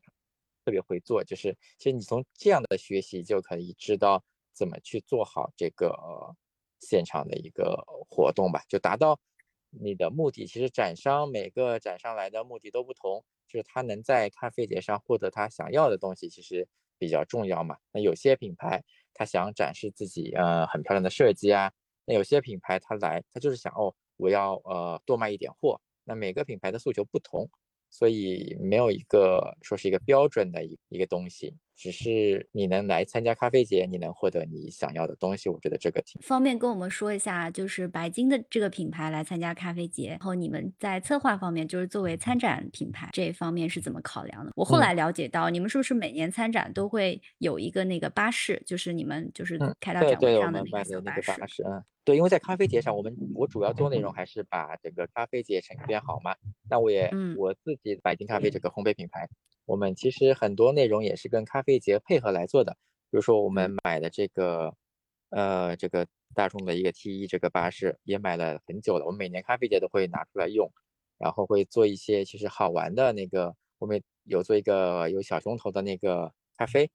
[0.63, 1.23] 特别会做。
[1.23, 6.33] 就是其实你从这样的学习就可以知道怎么去做好这个呃
[6.79, 9.19] 现场的一个活动吧，就达到
[9.69, 10.45] 你的目的。
[10.45, 17.77] 其实展商每个展商来的目的都不同，就是他能在咖啡节上获得他想要的东西，其实比较重要嘛。
[17.91, 21.71] 那有些品牌他想展示自己呃很漂亮的设计啊，
[22.05, 25.79] 那有些品牌他来他就是想哦我要呃多卖一点货。
[26.03, 27.49] 那每个品牌的诉求不同，
[27.89, 31.53] 所以没有一个说是一个标准的一一个东西。
[31.77, 44.51] 只是你能来参加咖啡节，你能获得你想要的东西，我觉得这个挺方便跟我们说一下，就是白金的这个品牌来参加咖啡节，然后你们在策划方面，就是作为参展品牌这一方面是怎么考量的？
[44.55, 50.71] 我后嗯来了解到，你们是不是每年参展都会有一个那个巴士，就是你们就是嗯，开到展位上的们
[51.03, 51.63] 那个小巴士？
[51.63, 56.35] 嗯，对，因为在咖啡节上，我们我主要做内容还是把整个咖啡节呈现变好嘛。
[56.67, 59.29] 那我也嗯我自己白金咖啡这个烘焙品牌，
[59.67, 62.77] 我们其实很多内容也是跟咖啡节配合来做的。
[63.11, 64.73] 比如说我们嗯买的这个，
[65.29, 70.71] 呃，这个大众的一个 T 一这个巴士也买了很久了，我们每年咖啡节都会拿出来用，
[71.17, 76.89] 然后会做一些其实好玩的那个，我们有做一个有小熊头的那个咖啡，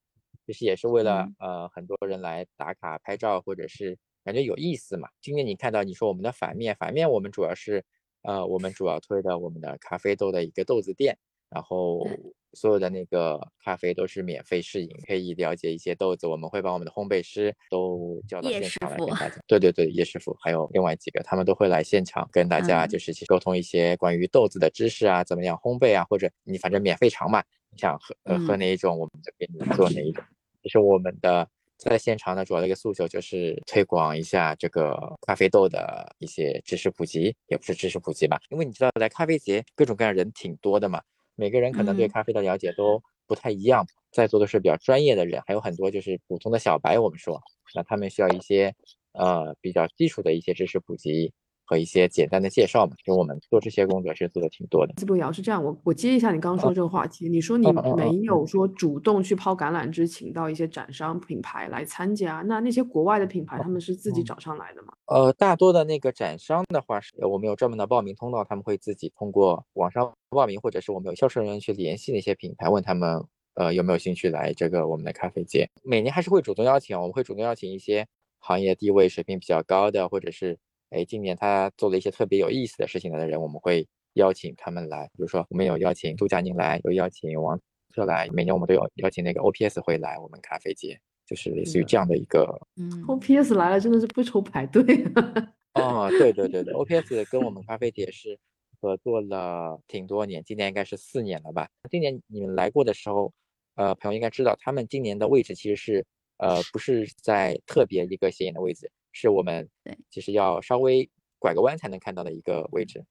[0.47, 5.11] 其实也是为了嗯呃很多人来打卡拍照，或者是感觉有意思嘛。
[5.21, 7.85] 今年你看到你说我们的反面，反面我们主要是
[8.23, 11.19] 呃我们主要推的我们的咖啡豆的一个豆子店，
[11.51, 12.07] 然后
[12.55, 16.27] 所有的那个咖啡都是免费试饮，可以了解一些豆子。
[16.27, 30.23] 我们会把我们的烘焙师都叫到现场来跟大家，对对对，叶师傅还有另外几个，他们都会来现场跟大家嗯就是去沟通一些关于豆子的知识啊，怎么样烘焙啊，或者你反正免费尝嘛，你想喝呃喝嗯哪一种，我们就给你做哪一种。
[30.63, 31.49] 其实我们的
[31.79, 34.97] 在现场呢主要的一个诉求就是推广一下这个
[35.27, 41.03] 咖啡豆的一些知识普及，也不是知识普及吧，因为你知道来咖啡节各种各样人挺多的嘛，
[41.35, 42.09] 每个人可能对嗯。
[42.09, 47.41] 咖啡的了解都不太一样，在座的是比较专业的人，还有很多就是普通的小白，我们说，
[47.75, 48.75] 那他们需要一些
[49.13, 51.33] 呃比较基础的一些知识普及
[51.65, 54.93] 和一些简单的介绍嘛，就我们做这些工作其实做的挺多的。
[55.07, 64.93] 路瑶是这样，我我接一下你刚刚说这个话题，你说你没有说主动去抛橄榄枝，请到一些展商品牌来参加，那那些国外的品牌他们是自己嗯找上来的吗？
[65.07, 75.69] 呃，大多的那个展商的话是，我们有专门的报名通道，他们会自己通过网上报名，或者是我们有销售人员去联系那些品牌，问他们呃有没有兴趣来这个我们的咖啡节。
[75.83, 78.07] 每年还是会主动邀请，我们会主动邀请一些
[78.39, 80.59] 行业地位水平比较高的，或者是
[80.93, 85.07] 哎今年他做了一些特别有意思的事情的人，我们会邀请他们来。
[85.15, 87.59] 比如说我们有邀请杜佳宁来，有邀请王
[87.95, 94.83] 特来，每年我们都有邀请那个 OPS 会来我们咖啡节，就是类似于这样的一个嗯 OPS 来了真的是不愁排队
[95.15, 95.53] 啊。
[95.75, 98.39] 哦，对对对对， OPS 跟我们咖啡节是
[98.81, 101.69] 合作了挺多年，今年应该是四年了吧。
[101.91, 103.33] 今年你们来过的时候，
[103.77, 106.05] 呃，朋友应该知道，他们今年的位置其实是
[106.37, 111.09] 呃不是在特别一个显眼的位置，是我们对其实要稍微
[111.39, 113.05] 拐个弯才能看到的一个位置。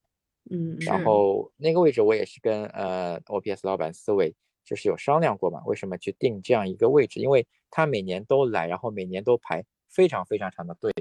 [0.49, 7.19] 嗯，然后那个位置我也是跟呃 OPS 老板思维就是有商量过嘛，为什么去定这样一个位置？
[7.19, 10.91] 因为他每年都来，然后每年都排非常非常长的队，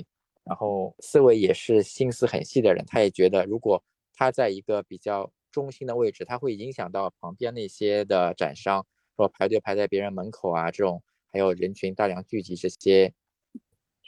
[0.44, 3.82] 然后思维也是心思很细的人，他也觉得如果
[4.14, 8.86] 他在一个比较中心的位置，他会影响到旁边那些的展商，
[9.16, 13.12] 说排队排在别人门口啊，这种还有人群大量聚集这些，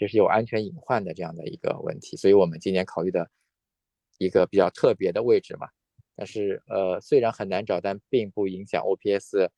[0.03, 3.31] 就是有安全隐患的这样的一个问题，所以我们今年考虑的
[4.19, 5.69] 一个比较特别的位置嘛。
[6.17, 9.49] 但是呃，虽然很难找，但并不影响 OPS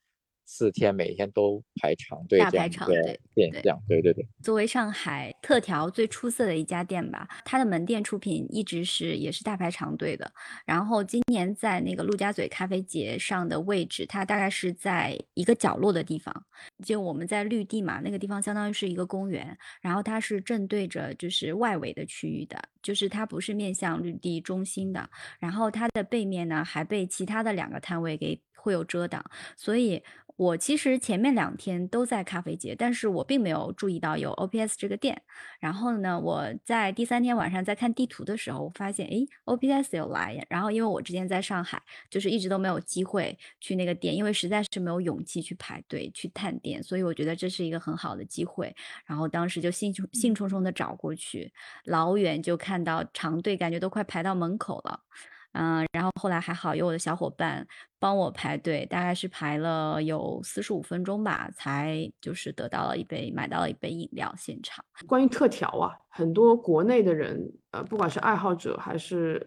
[0.45, 3.01] 四天每天都排长队大排长队
[3.35, 3.81] 对现象。
[3.87, 4.25] 对对对。
[4.41, 10.31] 作为上海特调最出色的一家店吧，它的门店出品一直是也是大排长队的。
[10.65, 16.45] 然后今年在那个陆家嘴咖啡节上的位置，它大概是在一个角落的地方，
[16.83, 25.09] 就我们在绿地嘛，那个地方相当于是一个公园，然后它是正对着就是外围的区域的，就是它不是面向绿地中心的。
[25.39, 29.23] 然后它的背面呢还被其他的两个摊位给会有遮挡，
[29.57, 30.01] 所以
[30.37, 35.21] 我其实前面两天都在咖啡节，但是我并没有注意到有 OPS 这个店。
[35.59, 40.45] 然后呢，我在第三天晚上在看地图的时候，我发现诶 OPS 有来。
[40.49, 48.75] 然后因为我之前在上海，就是一直都没有机会去那个店，因为实在是没有勇气去排队去探店，所以我觉得这是一个很好的机会。
[49.05, 51.53] 然后当时就兴兴冲冲的找过去，
[51.85, 54.99] 老远就看看到长队，感觉都快排到门口了。
[55.53, 57.65] 嗯，然后后来还好有我的小伙伴
[57.97, 64.83] 帮我排队，大概是排了有四十五分钟吧，才就是得到了一杯买到了一杯饮料现场。
[65.07, 69.41] 关于特调啊，很多国内的人，呃，不管是爱好者还是，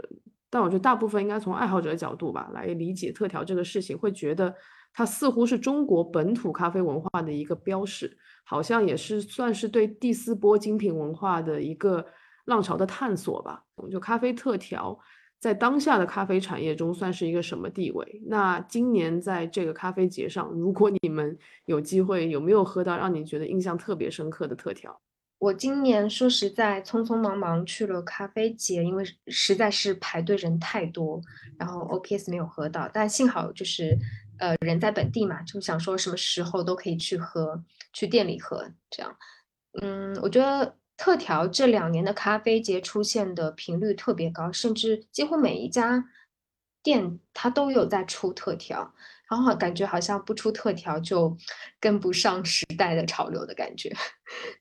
[0.49, 4.55] 但我觉得大部分应该从爱好者的角度吧来理解特调这个事情，会觉得
[4.95, 12.07] 它似乎是中国本土咖啡文化的一个标识，好像也是算是对第四波精品文化的一个
[12.49, 13.63] 浪潮的探索吧。
[13.77, 14.99] 我们就咖啡特调
[15.39, 18.23] 在当下的咖啡产业中算是一个什么地位？
[18.27, 25.01] 那今年在这个咖啡节上，如果你们有机会，有没有喝到让你觉得印象特别深刻的特调？
[25.39, 31.23] 我今年说实在，匆匆忙忙去了咖啡节，因为实在是排队人太多，
[31.57, 33.97] 然后 OPS 没有喝到，但幸好就是
[34.41, 39.17] 呃人在本地嘛，就想说什么时候都可以去喝，去店里喝这样。
[39.81, 46.05] 嗯，我觉得特调这两年的咖啡节出现的频率特别高，甚至几乎每一家
[46.83, 48.93] 店它都有在出特调。
[49.31, 51.37] 然后感觉好像不出特调就
[51.79, 53.95] 跟不上时代的潮流的感觉，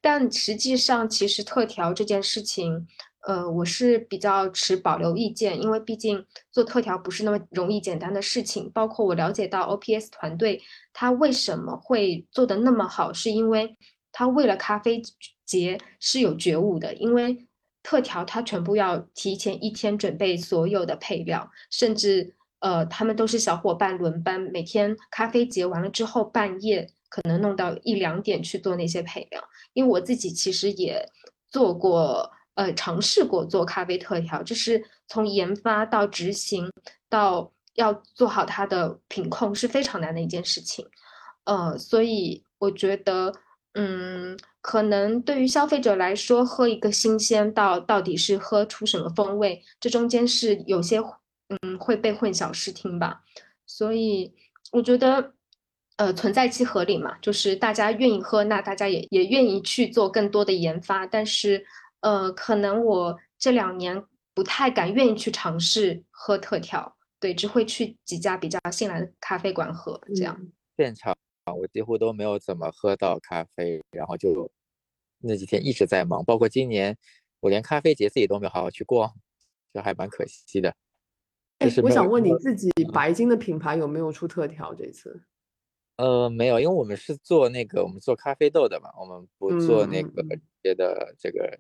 [0.02, 2.86] 但实际上其实特调这件事情，
[3.26, 8.70] 呃，我是比较持保留意见，因为毕竟做特调不是那么容易简单的事情。
[8.72, 10.62] 包括我了解到 OPS 团队
[10.92, 13.78] 他为什么会做的那么好，是因为
[14.12, 15.02] 他为了咖啡
[15.48, 17.48] 节是有觉悟的，因为
[17.82, 22.36] 特调它全部要提前一天准备所有的配料，甚至。
[22.60, 29.40] 呃，他们都是小伙伴轮班，每天咖啡结完了之后，半夜可能弄到一两点去做那些配料。
[29.74, 31.08] 因为我自己其实也
[31.52, 36.68] 做过，呃，尝试过做咖啡特调，就是从研发到执行
[37.08, 40.84] 到要做好它的品控是非常难的一件事情。
[41.44, 43.32] 呃，所以我觉得，
[43.78, 51.00] 嗯，可能对于消费者来说，喝一个新鲜到到底是喝出什么风味，这中间是有些。
[51.62, 53.22] 嗯，会被混淆视听吧，
[53.66, 54.34] 所以
[54.74, 55.32] 我觉得，
[55.96, 61.08] 呃，存在即合理嘛，就是大家愿意喝，那大家也也愿意去做更多的研发。
[61.08, 61.66] 但是，
[62.02, 64.04] 呃，可能我这两年
[64.34, 69.98] 不太敢愿意去尝试喝特调，对，只会去几家比较信赖的咖啡馆喝。
[70.14, 70.38] 这样，
[70.76, 71.16] 现场
[71.54, 74.52] 我几乎都没有怎么喝到咖啡，然后就
[75.20, 76.98] 那几天一直在忙，包括今年
[77.40, 79.14] 我连咖啡节自己都没有好好去逛，
[79.74, 80.76] 就还蛮可惜的。
[81.60, 85.24] 哎，我想问你自己，白金的品牌有没有出特调这次？
[85.96, 90.24] 呃，没有，因为我们是做那个，我们做咖啡豆的嘛，我们不做那个
[90.62, 91.60] 别的这个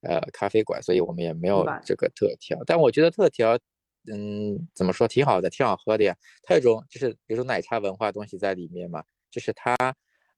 [0.00, 2.58] 呃咖啡馆，所以我们也没有这个特调。
[2.66, 3.56] 但我觉得特调，
[4.06, 6.16] 嗯，怎么说，挺好的，挺好喝的呀。
[6.42, 9.76] 它有种就是比如说奶茶文化东西在里面嘛，就是它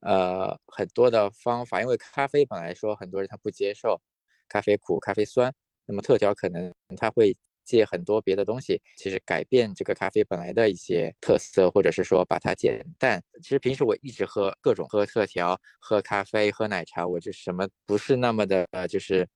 [0.01, 4.01] 呃很多的方法，因为咖啡本来说很多人他不接受
[4.49, 5.53] 咖啡苦、咖啡酸，
[5.87, 7.37] 那么特调可能它会。
[7.65, 13.23] 借很多别的东西，其实改变这个咖啡本来的一些特色，或者是说把它减淡。
[13.41, 19.29] 其实平时我一直喝各种喝特调、喝咖啡、喝奶茶，我就什么不是那么的，呃，就是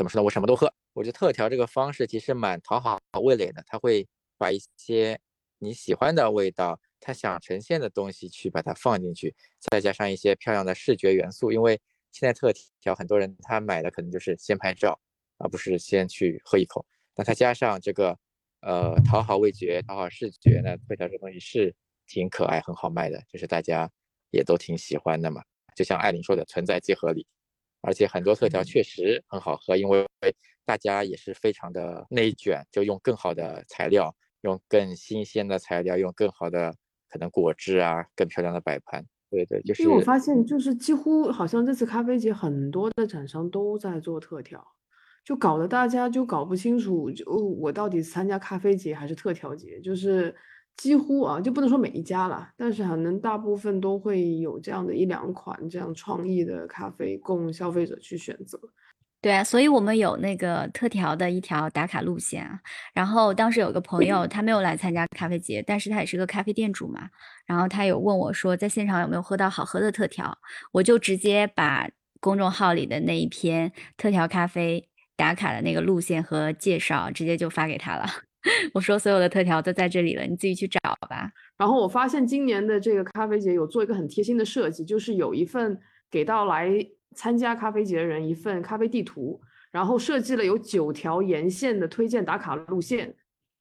[0.00, 0.24] 怎么说呢？
[0.24, 0.72] 我什么都喝。
[0.94, 5.20] 我觉得特调这个方式其实蛮讨好味蕾的，它会把一些
[5.58, 11.52] 你喜欢的味道，它想呈现的东西去把它放进去，再加上一些漂亮的视觉元素。
[11.52, 11.78] 因为
[12.12, 14.98] 现在特调很多人他买的可能就是先拍照，
[15.36, 16.86] 而不是先去喝一口。
[17.14, 18.18] 那它加上这个，
[18.62, 21.74] 呃，讨好味觉、讨好视觉呢，特调这东西是
[22.06, 23.90] 挺可爱、很好卖的，就是大家
[24.30, 25.42] 也都挺喜欢的嘛。
[25.76, 27.26] 就像艾琳说的，存在即合理，
[27.80, 30.06] 而且很多特调确实很好喝，因为
[30.64, 36.74] 大家也是非常的内卷，就用更好的材料，用更新鲜的材料，用更好的
[37.08, 39.04] 可能果汁啊，更漂亮的摆盘。
[39.30, 39.82] 对对，就是。
[39.82, 44.66] 因为我发现，就是几乎好像这次咖啡节很多的展商都在做特调。
[45.22, 50.34] 就搞得大家就搞不清楚，就我到底参加咖啡节还是特调节，就是
[50.76, 58.58] 几乎啊，就不能说每一家了，但是可能大部分都会有这样的一两款这样创意的咖啡供消费者去选择。
[59.20, 62.58] 对啊，所以我们有那个特调的一条打卡路线啊。
[62.94, 67.10] 然后当时有个朋友，他没有来参加咖啡节，但是他也是个咖啡店主嘛。
[67.44, 70.38] 然后他有问我说，在现场有没有喝到好喝的特调？
[70.72, 71.88] 我就直接把
[72.20, 74.86] 公众号里的那一篇特调咖啡。
[75.16, 78.06] 打卡的那个路线和介绍，直接就发给他了。
[78.72, 80.78] 我说所有的特调都在这里了，你自己去找
[81.08, 81.30] 吧。
[81.58, 85.78] 然后我发现今年的这个咖啡节有做一个很贴心的设计，就是有一份
[86.10, 86.74] 给到来
[87.14, 93.14] 参加咖啡节的人一份咖啡地图，然后设计了有九条沿线的推荐打卡路线。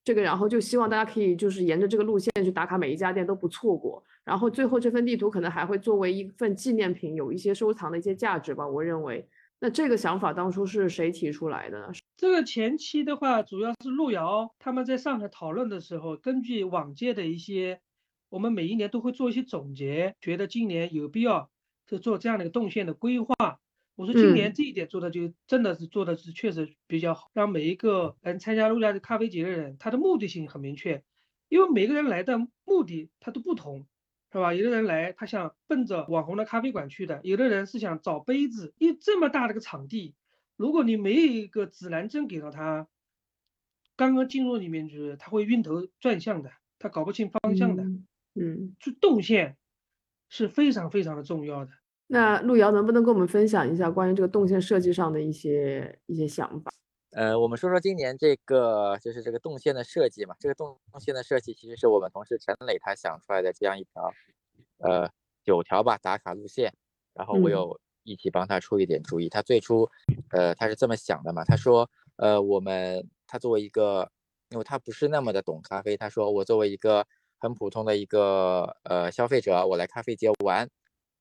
[0.03, 4.03] 这个然后就希望大家可以就是沿着这个路线去打卡，每一家店都不错过。
[4.23, 8.67] 然后最后这份地图可能还会作为一份纪念品，有一些收藏的一些价值吧。
[8.67, 9.27] 我认为。
[9.61, 11.91] 那这个想法当初是谁提出来的呢？
[12.15, 17.81] 这个前期的话，主要是路遥他们在上海讨论的时候，根据往届的一些，
[18.29, 21.49] 我们每一年都会做一些总结，觉得今年有必要
[21.89, 23.35] 是做这样的一个动线的规划。
[23.95, 31.03] 我说今年这一点做的就真的是做的是确实比较好，让每一个能参加陆家嘴咖啡节的人，他的目的性很明确，
[31.49, 33.85] 因为每个人来的目的他都不同。
[34.31, 34.53] 是吧？
[34.53, 38.73] 有的人来，他想奔着网红的咖啡馆去的；有的人是想找杯子。
[38.77, 40.15] 因为这么大的个场地，
[40.55, 42.87] 如果你没有一个指南针给到他，
[43.95, 47.83] 刚刚进入里面去，他会晕头转向的，他搞不清方向的。
[48.35, 49.57] 嗯，就动线
[50.29, 51.71] 是非常非常的重要的。
[52.07, 56.71] 那路遥能不能跟我们分享一下关于这个动线设计上的一些一些想法？
[57.11, 60.35] 呃，我们说说今年这个就是这个动线的设计嘛。
[60.39, 64.11] 这个动线的设计其实是我们同事陈磊他想出来的这样一条，
[64.77, 65.09] 呃，
[65.43, 66.71] 九条吧打卡路线。
[67.13, 69.27] 然后我有一起帮他出一点主意。
[69.27, 69.89] 他最初，
[70.29, 71.43] 呃，他是这么想的嘛。
[71.43, 74.09] 他说，呃，我们他作为一个，
[74.49, 77.05] 因为他不是那么的懂咖啡，他说我作为一个
[77.39, 80.69] 很普通的一个呃消费者，我来咖啡节玩。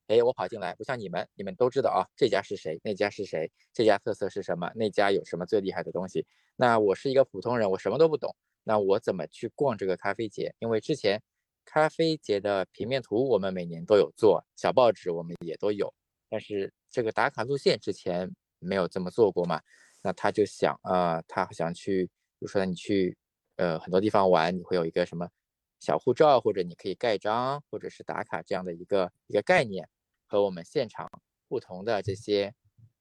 [0.08, 6.26] 哎，我跑进来，不像你们，你们都知道啊，这家是谁，那家是谁，这家特色是什么，那家有什么最厉害的东西。
[6.56, 8.34] 那我是一个普通人，我什么都不懂，
[8.64, 10.54] 那我怎么去逛这个咖啡节？
[10.60, 11.22] 因为之前
[11.66, 15.92] 咖啡节的平面图我们每年都有做，小报纸我们也都有，
[16.30, 19.60] 但是这个打卡路线之前没有这么做过嘛。
[20.00, 23.14] 那他就想啊，他想去，比如说你去
[23.56, 25.28] 呃很多地方玩，你会有一个什么
[25.80, 29.86] 小护照，或者你可以盖章，或者是打卡这样的一个一个概念。
[30.28, 31.10] 和我们现场
[31.48, 32.54] 不同的这些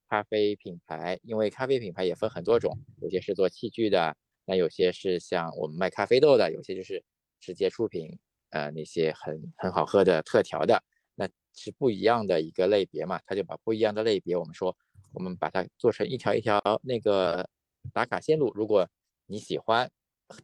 [0.08, 4.16] 咖啡品牌，因为咖啡品牌也分很多种，有些是做器具的，
[4.46, 7.04] 那有些是像我们卖咖啡豆的，有些就是
[7.38, 8.18] 直接出品，
[8.48, 10.82] 呃，那些很很好喝的特调的，
[11.14, 13.20] 那是不一样的一个类别嘛。
[13.26, 14.74] 他就把不一样的类别，我们说
[15.12, 17.48] 我们把它做成一条一条那个
[17.92, 18.50] 打卡线路。
[18.54, 18.88] 如果
[19.26, 19.90] 你喜欢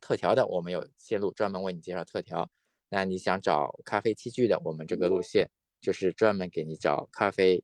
[0.02, 2.46] 特调的，我们有线路专门为你介绍特调；
[2.90, 5.48] 那你想找咖啡器具的，我们这个路线。
[5.84, 7.62] 就是专门给你找咖啡，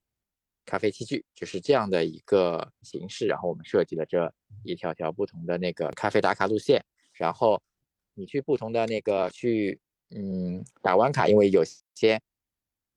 [0.63, 3.25] 咖啡器具，就是这样的一个形式。
[3.25, 4.31] 然后我们设计了这
[4.63, 6.85] 一条条不同的那个咖啡打卡路线。
[7.13, 7.59] 然后
[8.13, 11.63] 你去不同的那个去，嗯，打完卡，因为有
[11.95, 12.21] 些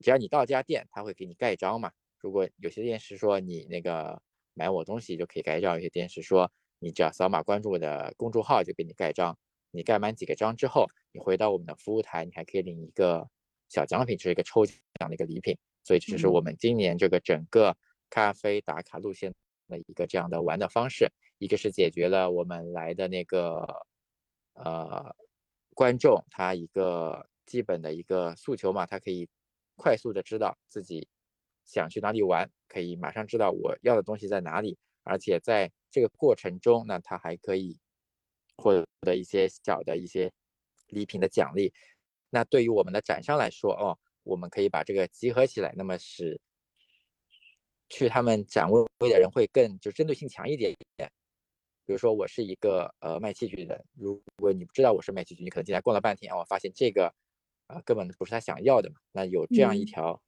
[0.01, 1.91] 只要你到家店，他会给你盖章嘛。
[2.20, 4.20] 如果有些店是说你那个
[4.53, 9.39] 买我东西就可以盖章，有些店是说你只要扫码关注我的公众号就给你盖章。
[9.70, 13.27] 你盖满几个章之后，你回到我们的服务台，你还可以领一个。
[13.66, 17.76] 小奖品就是一个抽奖奖的一个礼品，所以这就是我们今年这个整个
[18.11, 19.34] 咖啡打卡路线
[19.68, 21.09] 的一个这样的玩的方式。
[21.38, 23.86] 一个是解决了我们来的那个
[24.55, 25.14] 呃
[25.74, 29.28] 观众他一个基本的一个诉求嘛，他可以
[29.76, 31.09] 快速的知道自己
[31.64, 37.78] 想去哪里玩，可以马上知道我要的东西在哪里，而且在这个过程中，呢他还可以
[38.57, 40.32] 获得一些小的一些
[40.86, 41.74] 礼品的奖励。
[42.30, 46.41] 那对于我们的展商来说，哦，我们可以把这个集合起来，那么使
[47.89, 50.75] 去他们展位的人会更就针对性强一点。
[51.87, 57.12] 比如说，我是一个呃卖器具的，如果你不知道我是卖器具，你可能进来逛了半天，啊，我发现这个
[57.66, 58.97] 啊根本不是他想要的嘛。
[59.12, 60.18] 那有这样一条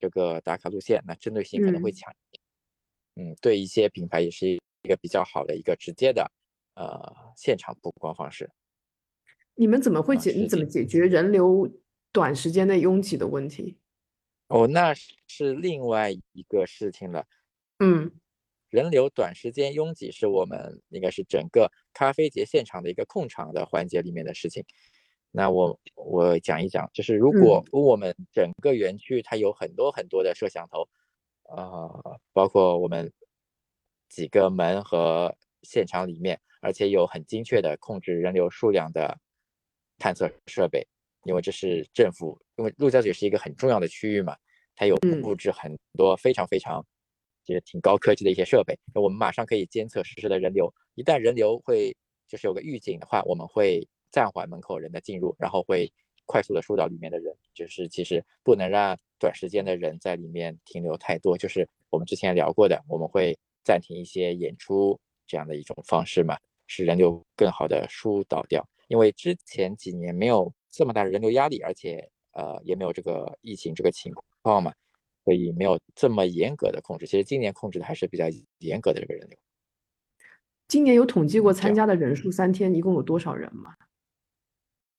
[0.00, 3.28] 这个打卡路线，那针对性可能会强一点。
[3.28, 4.58] 嗯，对一些品牌也是一
[4.88, 6.28] 个比较好的一个直接的
[6.74, 8.50] 呃现场曝光方式。
[9.54, 10.32] 你们怎么会解？
[10.32, 11.70] 你怎么解决人流
[12.18, 13.78] 短时间内拥挤的问题？
[14.48, 14.92] 哦，那
[15.28, 17.24] 是另外一个事情了。
[17.78, 18.10] 嗯，
[18.70, 24.64] 人流短时间拥挤是我们应该是整个咖啡节现场的一个控场的环节里面的事情。
[25.30, 30.88] 那我我讲一讲，就是如果我们整个园区它有很多很多的摄像头，
[31.44, 33.12] 呃，包括我们
[34.08, 39.20] 几个门和现场里面，而且有很精确的控制人流数量的。
[40.00, 40.86] 探测设备，
[41.24, 44.36] 因为这是政府，因为陆家嘴是一个很重要的区域嘛，
[44.74, 46.84] 它有布置很多非常非常，
[47.44, 51.96] 就是挺高科技的一些设备，我们马上可以监测实时的人流，一旦人流会
[52.28, 55.90] 就是有个预警的话，我们会暂缓门口人的进入，然后会
[56.26, 68.66] 快速的疏导里面的人，就是其实不能让短时间的人在里面停留太多，就是我们之前聊过的，我们会暂停一些演出这样的一种方式嘛，使人流更好的疏导掉。
[68.88, 74.12] 因为之前几年没有这么大的人流压力，而且呃也没有这个疫情这个情
[74.42, 74.72] 况嘛，
[75.24, 77.06] 所以没有这么严格的控制。
[77.06, 78.24] 其实今年控制的还是比较
[78.58, 79.38] 严格的这个人流。
[80.68, 83.74] 今年有统计过参加的人数，三天一共有多少人吗？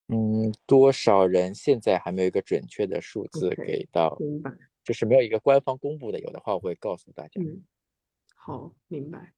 [0.07, 4.51] 嗯，多少人现在还没有一个准确的数字给到，明白。
[4.83, 7.39] 就是没有一个官方公布的，有的话我会告诉大家。
[7.39, 7.63] 嗯，
[8.35, 9.33] 好，明白。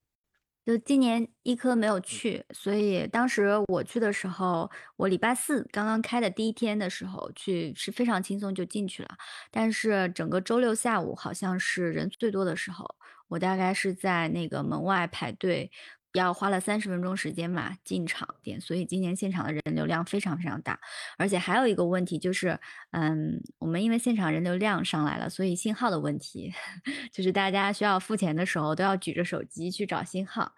[0.66, 9.09] 就今年一科没有去，所以当时我去的时候，我礼拜四刚刚开的第一天的时候去是非常轻松就进去了。
[9.49, 12.86] 但是整个周六下午好像是人最多的时候，
[13.28, 15.72] 我大概是在那个门外排队。
[16.14, 20.80] 要花了三十分钟时间嘛进场点，所以今年现场的人流量非常非常大，
[21.18, 22.59] 而且还有一个问题就是，
[22.91, 26.53] 嗯，我们因为现场人流量上来了，所以信号的问题，
[27.14, 30.51] 就是大家需要付钱的时候都要举着手机去找信号，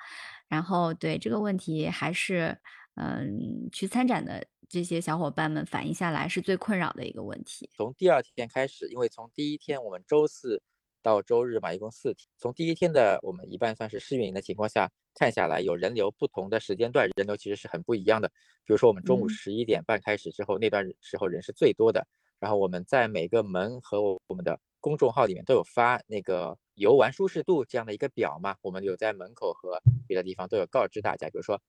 [0.48, 2.58] 然后对这个问题还是，
[2.96, 7.70] 嗯，去参展的这些小伙伴们反映下来是最困扰的一个问题。
[7.76, 10.64] 从第二天开始，因为从第一天我们周四
[11.04, 12.28] 到周日嘛，一共四天。
[12.38, 18.28] 从第一天的我们一半算是试运营的情况下看下来，有人流不同的时间段，人流其实是很不一样的。
[18.66, 22.06] 比如说我们中午十一点半开始之后，那段时候人是最多的。
[22.40, 31.62] 然后我们在每个门和我们的公众号里面都有发那个游玩舒适度这样的一个表嘛，我们有在门口和别的地方都有告知大家，比如说，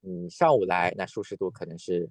[0.00, 2.08] 你上午来那舒适度可能是，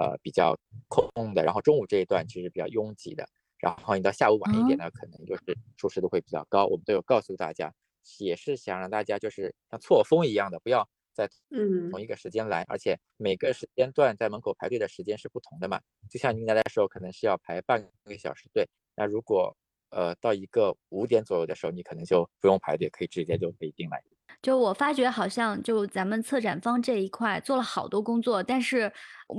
[0.00, 3.28] 呃比较空的，然后中午这一段其实比较拥挤的，
[3.58, 5.42] 然后你到下午晚一点呢，可能就是
[5.76, 7.72] 舒适度会比较高，我们都有告诉大家，
[8.18, 10.88] 也是想让大家就是像错峰一样的，不要。
[11.12, 15.80] 在嗯同一个时间来，而且每个时间段在门口排队的时间是不同的嘛。
[16.08, 18.66] 就像您来的时候，可能是要排半个小时队。
[18.94, 19.54] 那如果
[19.90, 24.00] 呃到一个五点左右的时候，你可能就不用排队，可以直接就可以进来。
[24.40, 28.90] 就我发觉，好像就咱们策展方这一块做了好多工作，但是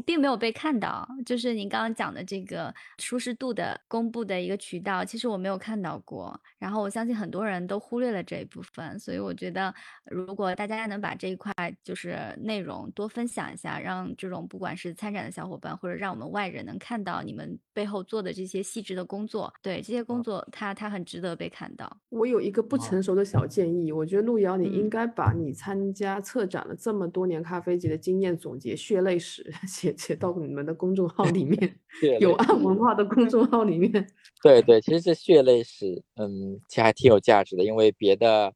[0.06, 1.08] 并没有被看到。
[1.26, 6.40] 就是您刚刚讲的这个舒适度的公布的一个渠道，其实我没有看到过。
[6.60, 9.74] 然后我相信很多人都忽略了这一部分，所以我觉得，
[10.06, 11.52] 如果大家能把这一块
[11.84, 21.98] 就是内容多分享一下，让这种不管是参展的小伙伴，或者让我们外人能看到你们背后做的这些细致的工作，对这些工作，它它很值得被看到。
[22.10, 29.52] 我有一个不成熟的小建议，我觉得路遥你应嗯该把你参加策展了这么多年咖啡节的经验总结血泪史
[29.82, 31.80] 写写到你们的公众号里面，
[32.22, 33.92] 有暗文化的公众号里面。
[34.44, 38.54] 对对，其实这血泪史，嗯，其实还挺有价值的，因为别的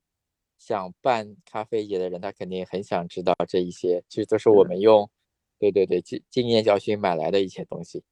[0.59, 5.09] 想办咖啡节的人，他肯定很想知道这一些，其实都是我们用，
[5.57, 8.03] 对对对，经经验教训买来的一些东西。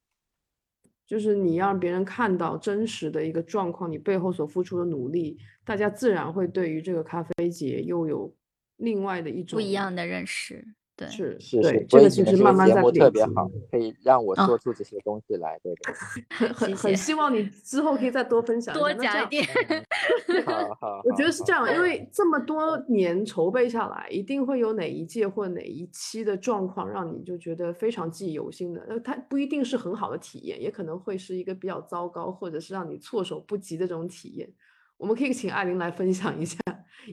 [1.06, 8.34] 就是你让别人看到真实的一个状况，你背后所付出的努力，大家自然会对于这个咖啡节又有
[8.78, 16.48] 另外的一种不一样的认识，对，是是是，所以这个其实慢慢在累节目特别好，可以让我啊说出这些东西来，对对。
[16.52, 19.44] 很很希望你之后可以再多分享多讲一点。
[20.46, 28.84] 好好，我觉得是这样，因为这么多年筹备下来，一定会有哪一届或哪一期的状况让你就觉得非常记忆犹新的。
[28.88, 34.48] 那它不一定是很好的体验，也可能会是一个比较糟糕，或者是让你措手不及的这种体验。
[34.96, 36.56] 我们可以请艾琳来分享一下，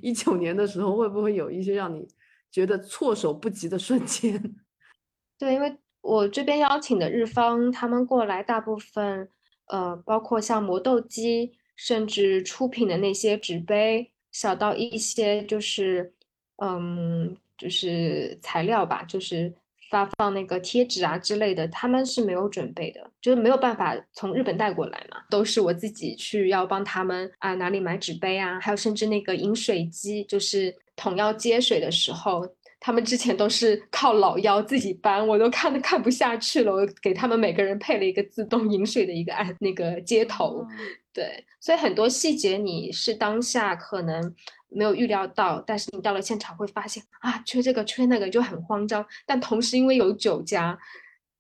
[0.03, 2.07] 一九年的时候会不会有一些让你
[2.51, 4.55] 觉得措手不及的瞬间？
[5.39, 9.29] 对，因为我这边邀请的日方，他们过来大部分，
[9.67, 16.13] 呃，包括像磨豆机，甚至出品的那些纸杯，小到一些就是，
[16.57, 19.53] 嗯，就是材料吧，就是
[19.89, 32.47] 发放那个贴纸啊之类的，他们是没有准备的，就是没有办法从日本带过来嘛，都是我自己去要帮他们啊哪里买纸杯啊，还有甚至那个饮水机，就是桶要接水的时候。
[32.83, 36.73] 他们之前都是靠老腰自己搬，我都看都看不下去了。
[36.73, 40.67] 我给他们每个人配了一个自动饮水的一个按那个接头，哦
[41.13, 44.35] 对，所以很多细节你是当下可能
[44.67, 49.05] 没有预料到，但是你到了现场会发现啊，缺这个缺那个就很慌张。
[49.27, 50.75] 但同时因为有酒家，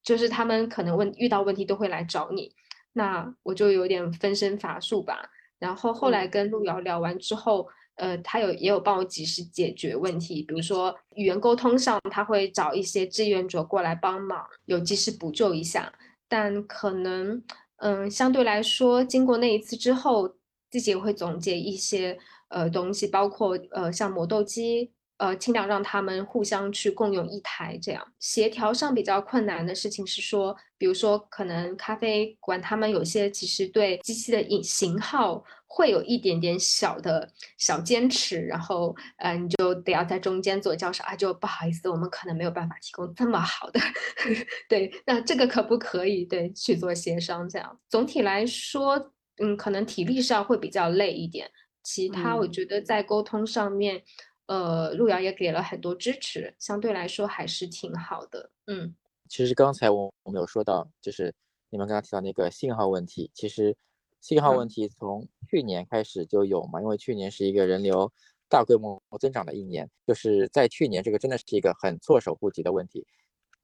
[0.03, 2.53] 就是他们可能问遇到问题都会来找你，
[2.93, 5.31] 那我就有点分身乏术吧。
[5.57, 7.67] 然后后来跟路遥聊完之后。
[8.01, 15.93] 呃，他有也有帮我及时解决问题，比如说语言沟通上，他会找一些志愿者过来帮忙，有及时补救一下。
[16.27, 17.43] 但可能，
[17.77, 20.33] 嗯，相对来说，经过那一次之后，
[20.71, 22.17] 自己会总结一些
[22.49, 24.91] 呃东西，包括呃像磨豆机，
[25.21, 35.43] 呃尽量让他们互相去共用一台，这样协调上比较困难的事情是说，比如说可能咖啡馆他们有些其实对机器的型型号。
[35.73, 43.79] 会有一点点小的小坚持，然后呃，你就得要在中间做交涉啊，就不好意思，我们可能没有办法提供这么好的，
[44.67, 47.47] 对，那这个可不可以对去做协商？
[47.47, 51.49] 这样总体来说，嗯，可能体力上会比较累一点，
[51.83, 54.03] 其他我嗯觉得在沟通上面，
[54.47, 58.95] 呃，路遥也给了很多支持，相对来说还是挺好的，嗯。
[59.29, 61.33] 其实刚才我我们有说到，就是
[61.69, 63.73] 你们刚刚提到那个信号问题，其实
[64.19, 68.11] 信号问题从去年开始就有嘛，因为去年是一个人流
[68.49, 73.07] 大规模增长的一年，就是在去年这个真的是一个很措手不及的问题。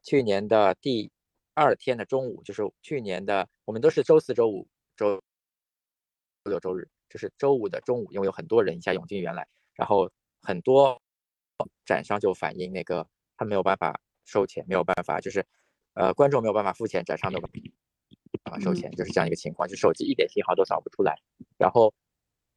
[0.03, 1.11] 去年的第
[1.53, 4.65] 二天的中午，就是去年的我们都是周四周五
[4.95, 5.21] 周
[6.45, 10.09] 六周日，就是周五的中午，因为有很多人一下涌进园来，然后
[10.41, 11.01] 很多
[11.85, 15.45] 展商就反映那个他没有办法收钱，没有办法就是
[15.93, 17.51] 呃观众没有办法付钱，展商没有办
[18.51, 21.15] 法收钱，就是这样一个情况，就手机一点信号都扫不出来，
[21.57, 21.93] 然后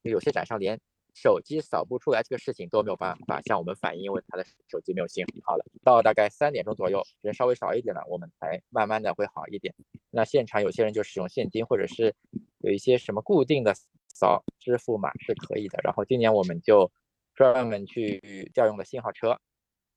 [0.02, 0.80] 有些展商连
[1.14, 5.64] 手机扫不出来这个事情都没有办法向我们反映，因为他的手机没有信号了。
[5.82, 9.74] 到大概三点钟左右，人稍微少一点了，我们才慢慢的会好一点。
[10.10, 12.14] 那现场有些人就使用现金，或者是
[12.58, 13.74] 有一些什么固定的
[14.14, 15.80] 扫支付码是可以的。
[15.82, 16.90] 然后今年我们就
[17.34, 19.38] 专门去调用的信号车。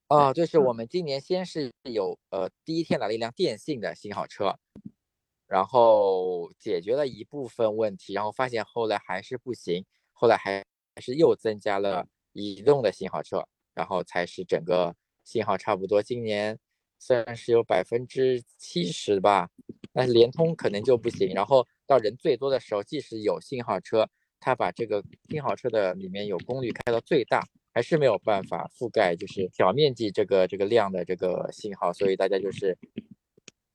[0.10, 4.56] 哦，就是我们今年先是有呃第一天来了一辆电信的信号车，
[5.48, 10.64] 然后解决了一部分问题，然后发现后来还是不行，后来还
[10.96, 16.60] 还是又增加了移动的信号车，然后才是整个信号差不多今年
[17.00, 19.50] 算是有百分之七十吧，
[19.94, 21.34] 但是联通可能就不行。
[21.34, 24.08] 然后到人最多的时候，即使有信号车，
[24.44, 27.44] 它把这个信号车的里面有功率开到最大。
[27.76, 32.78] 还是没有办法覆盖，就是小面积这个这个量的这个信号，所以大家就是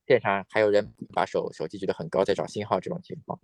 [0.07, 3.41] 现场还有人把手手机举得很高在找信号这种情况，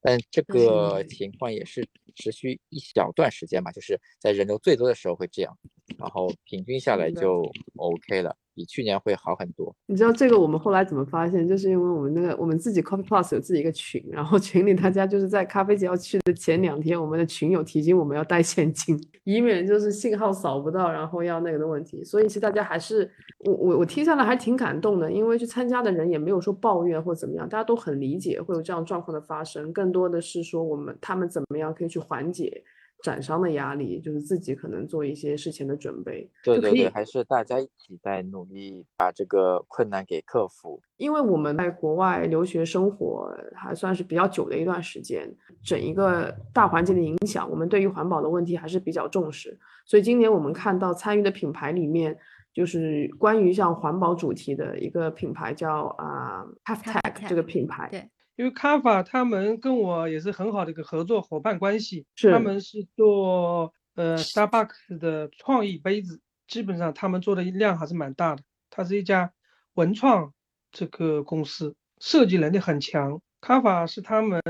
[0.00, 5.56] 但这个情况也是持续一小段时间嘛，就是在人流最多的时候会这样，
[5.96, 8.36] 然后平均下来就 OK 了。
[8.54, 9.74] 比去年会好很多。
[9.86, 11.46] 你知道这个我们后来怎么发现？
[11.46, 22.04] 就是因为我们那个我们自己 Coffee Plus 有自己一个群，然后群里大家就是在咖啡节要去的前两天，我们的群友提醒我们要带现金，以免就是信号扫不到，然后要那个的问题。
[22.04, 32.62] 所以其实大家还是我我我听下来还挺感动的，因为去参加的人也没有说抱怨或怎么样，大家都很理解会有这样状况的发生，更多的是说我们他们怎么样可以去缓解。
[33.02, 40.80] 展商的压力就是自己可能做一些事情的准备，对对对，还是大家一起在努力把这个困难给克服。
[40.96, 45.28] 因为我们在国外留学生活还算是比较久的一段时间，
[45.64, 49.58] 整一个大环境的影响，我们对于环保的问题还是比较重视。
[49.84, 52.16] 所以今年我们看到参与的品牌里面，
[52.54, 57.88] 就是关于像环保主题的一个品牌叫啊 Half Tech 这个品牌。
[57.90, 58.08] 对。
[58.36, 68.42] 因为卡法他们跟我也是很好的一个合作伙伴关系，他们是做呃 Starbucks 的创意杯子，基本上他们做的量还是蛮大的。
[68.70, 69.32] 它是一家
[69.74, 70.32] 文创
[70.70, 73.20] 这个公司，设计能力很强。
[73.40, 74.40] 卡法是他们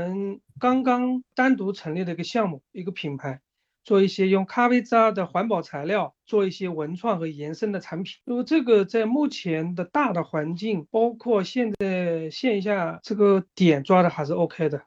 [0.59, 3.41] 刚刚单独成立的一个项目，一个品牌。
[3.83, 14.83] 做一些用咖啡渣的环保材料做一些文创和延伸的产品，那么这个在目前的大的环境，包括现在线下这个点抓的还是 OK 的，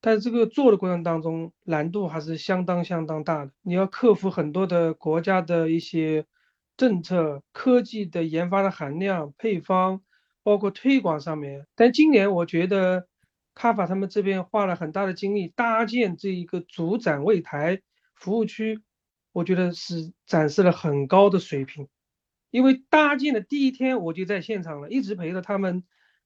[0.00, 6.24] 但是这个做的过程当中难度还是相当相当大的，你要克服很多的国家的一些
[6.78, 10.00] 政策、科技的研发的含量、配方，
[10.42, 11.66] 包括推广上面。
[11.74, 13.06] 但今年我觉得
[13.54, 17.82] 卡法他们这边花了很大的精力搭建这一个主展位台。
[18.16, 18.80] 服务区，
[19.32, 21.86] 我觉得是展示了很高的水平，
[22.50, 25.84] 因为搭建的第一天我就在现场了，一直陪着他们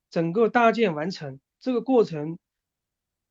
[0.08, 1.40] 整个搭建完成。
[1.58, 2.38] 这个过程，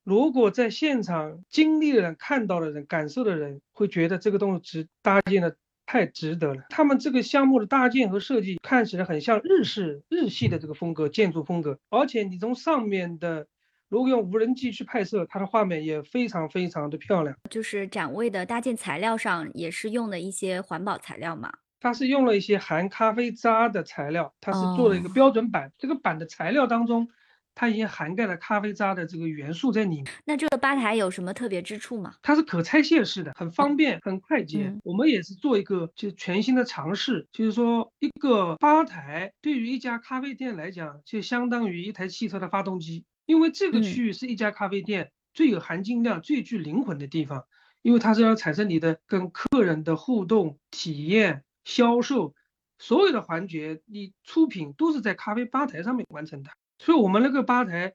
[0.03, 5.55] 如果在现场经历的人、看到的人、感受的人，会觉得这个东西值搭建的
[5.85, 6.65] 太值得了。
[6.69, 13.47] 他们这个项目的搭建和设计看起来很像日式、日系的这个风格建筑风格，而且你从上面的。
[13.89, 17.35] 如果用无人机去拍摄，它的画面也非常非常的漂亮。
[17.49, 21.51] 就是展位的搭建材料上也是用的一些环保材料嘛？
[21.79, 25.71] 它是用了一些含咖啡渣的材料，它是做了一个标准板。
[25.77, 27.07] 这个板的材料当中，
[27.55, 30.05] 它已经涵盖了咖啡渣的这个元素在里面。
[30.25, 32.13] 那这个吧台有什么特别之处吗？
[32.21, 34.71] 它是可拆卸式的，很方便，很快捷。
[34.83, 43.05] 我们也是做一个就全新的尝试，就是说一个吧台对于一家咖啡店来讲，就相当于一台汽车的发动机。
[43.29, 47.45] 因为这个区域是一家咖啡店最有含金量、最具灵魂的地方，
[47.83, 52.33] 因为它是要产生你的跟客人的互动体验、销售
[52.79, 56.49] 所有的环节，你出品都是在咖啡吧台上面完成的。
[56.79, 57.93] 所以我们那个吧台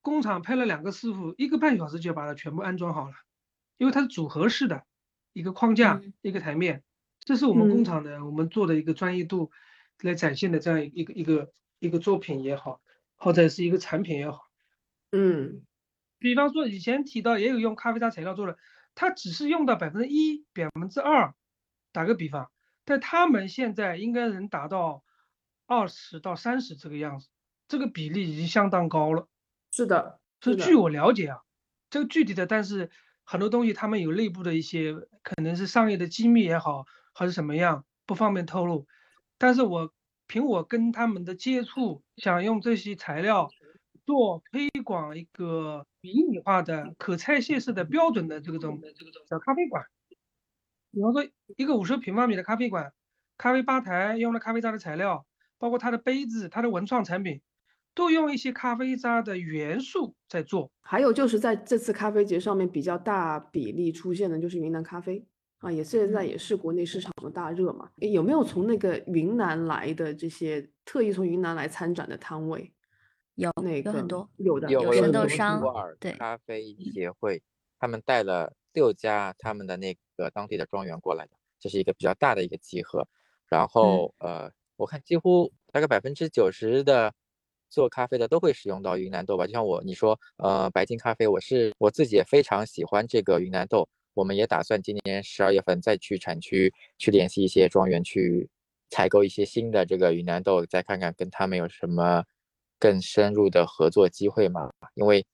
[0.00, 3.14] 工厂派了两个师傅，一个半小时就把它全部安装好了，
[3.76, 4.84] 因为它是组合式的，
[5.34, 6.82] 一个框架、一个台面，
[7.20, 9.50] 这是我们工厂的我们做的一个专业度
[10.00, 12.80] 来展现的这样一个一个一个作品也好，
[13.16, 14.48] 或者是一个产品也好。
[15.16, 15.62] 嗯，
[16.18, 18.58] 比方说以前提到也有用咖啡渣材料做的，
[18.96, 21.34] 它只是用到百分之一、百分之二，
[21.92, 22.50] 打个比方，
[22.84, 25.04] 但他们现在应该能达到
[25.66, 27.28] 二十到三十这个样子，
[27.68, 29.28] 这个比例已经相当高了。
[29.70, 31.42] 是的，是据我了解啊，
[31.90, 32.90] 这个具体的，但是
[33.22, 38.88] 很多东西他们有内部的一些可能是商业的机密也好，还是什么样，不方便透露。
[39.38, 39.94] 但是我
[40.26, 43.48] 凭我跟他们的接触，想用这些材料。
[44.06, 48.80] 做推广一个迷你化的可拆卸式的标准的这个种
[49.28, 49.84] 小咖啡馆，
[50.90, 51.24] 比方说
[51.56, 52.92] 一个五十平方米的咖啡馆，
[53.38, 55.24] 咖啡吧台用了咖啡渣的材料，
[55.58, 57.40] 包括它的杯子、它的文创产品，
[57.94, 60.70] 都用一些咖啡渣的元素在做。
[60.82, 65.24] 还有就是在这次咖啡节上面比较大比例出现的就是云南咖啡
[65.60, 67.88] 啊，也现在也是国内市场的大热嘛。
[67.96, 72.70] 有没有从那个云南来的这些特意从云南来参展的摊位？
[73.34, 75.62] 有那个有很多有的有神豆商
[75.98, 77.42] 对咖啡协会，
[77.78, 83.06] 他们带了六家他们的那个当地的庄园过来的，这是一个比较大的一个集合。
[83.48, 87.12] 然后呃，我看几乎大概百分之九十的
[87.70, 89.46] 做咖啡的都会使用到云南豆吧。
[89.46, 98.48] 就像我你说呃白金咖啡，我是我自己也非常喜欢这个云南豆，我们也打算今年十二月份再去产区去联系一些庄园去
[98.90, 102.24] 采购一些新的这个云南豆，再看看跟他们有什么
[102.84, 104.70] 更深入的合作机会嘛。
[104.92, 105.24] 因为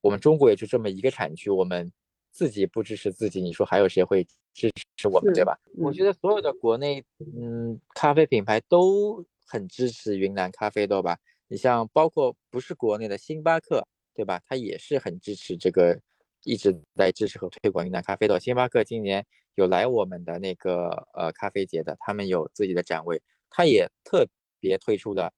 [0.00, 1.92] 我们中国也就这么一个产区，我们
[2.30, 5.58] 自己不支持自己，你说还有谁会支持我们，对吧？
[5.76, 7.04] 我觉得所有的国内
[7.36, 11.18] 嗯咖啡品牌都很支持云南咖啡豆吧。
[11.48, 14.40] 你像包括不是国内的星巴克，对吧？
[14.46, 16.00] 它也是很支持这个，
[16.44, 18.38] 一直在支持和推广云南咖啡豆。
[18.38, 19.26] 星巴克今年
[19.56, 23.20] 有来我们的那个呃咖啡节的，他们有自己的展位，
[23.50, 24.26] 他也特
[24.58, 25.30] 别推出了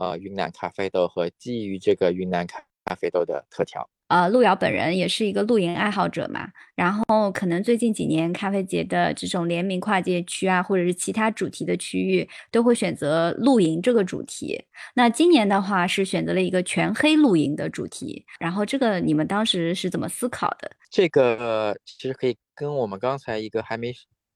[0.00, 3.88] 呃云南咖啡豆和基于这个云南咖咖啡豆的特调。
[4.08, 14.62] 呃，路遥本人也是一个露营爱好者嘛，然后可能最近几年咖啡节的这种联名跨界区啊，或者是其他主题的区域，都会选择露营这个主题。
[14.94, 20.70] 那今年的话是选择了一个全黑露营的主题，然后这个你们当时是怎么思考的？
[20.90, 23.90] 这个其实可以跟我们刚才一个还没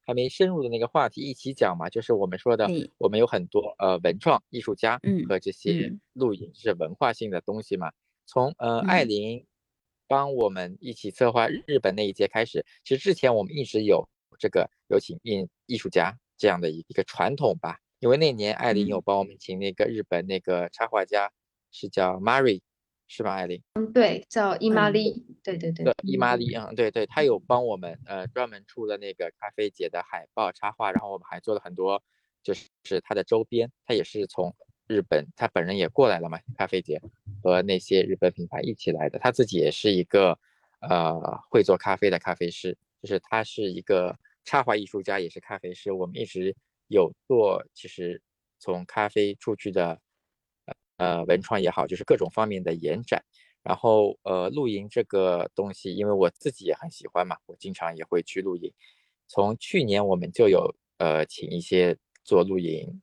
[0.08, 4.98] 还没深入的那个话题一起讲嘛，就是我们说的，我们有很多呃文创艺术家
[5.28, 7.92] 和这些露营是文化性的东西嘛，
[8.24, 9.44] 从呃艾琳。
[10.10, 17.76] 帮我们一起策划日本那一届开始，其实之前我们一直有这个有请艺艺术家这样的一个传统吧。
[17.98, 21.30] 因为那年艾琳有帮我们请那个日本那个插画家，
[21.70, 22.62] 是叫 Mary，
[23.08, 23.34] 是吧？
[23.34, 23.60] 艾琳？
[23.74, 25.26] 嗯，对，叫伊玛丽。
[25.42, 32.00] 对对对，伊玛丽，嗯，对对，他有帮我们呃专门出了那个咖啡节的海报插画，然后我们还做了很多
[32.42, 34.54] 就是他的周边，他也是从。
[34.90, 36.40] 日本，他本人也过来了嘛？
[36.56, 36.98] 咖啡节
[37.42, 40.38] 和那些日本品牌一起来的，他自己也是一个
[40.80, 45.92] 呃会做咖啡的咖啡师，就是他是一个插画艺术家，也是咖啡师。
[45.92, 46.56] 我们一直
[46.86, 48.22] 有做，其实
[48.58, 50.00] 从咖啡出去的
[50.98, 53.24] 呃文创也好，就是各种方面的延展。
[53.62, 58.72] 然后呃露营这个东西，因为我自己也很喜欢嘛，我经常也会去露营。
[59.26, 63.00] 从去年我们就有呃请一些做露营。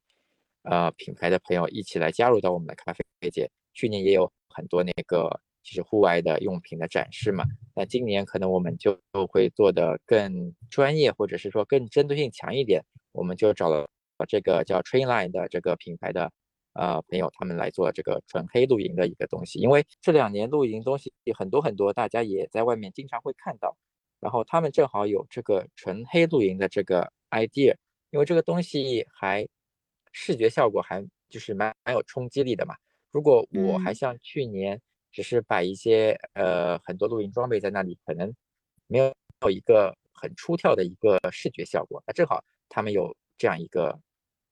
[0.68, 3.52] 呃，品牌的朋友一起来加入到我们的咖啡节。
[3.76, 5.30] 去年也有很多那个
[5.62, 7.46] 就是户外的用品的展示嘛。
[7.76, 12.84] 那今年可能我们就会做的更专业，或者是说更针对性强一点。
[13.12, 13.88] 我们就找了
[14.28, 16.32] 这个叫 Trainline 的这个品牌的
[16.76, 19.60] 呃朋友，他们来做这个纯黑露营的一个东西。
[19.60, 23.76] 因为这两年露营东西很多很多，大家也在外面经常会看到。
[24.20, 27.76] 然后他们正好有这个纯黑露营的这个 idea，
[28.12, 29.48] 因为这个东西还。
[30.18, 32.74] 视觉效果还就是蛮蛮有冲击力的嘛。
[33.12, 34.80] 如果我还像去年
[35.12, 38.34] 只是摆一些呃很多露营装备在那里，可能
[38.88, 39.14] 没有
[39.52, 42.02] 一个很出挑的一个视觉效果。
[42.08, 44.00] 那正好他们有这样一个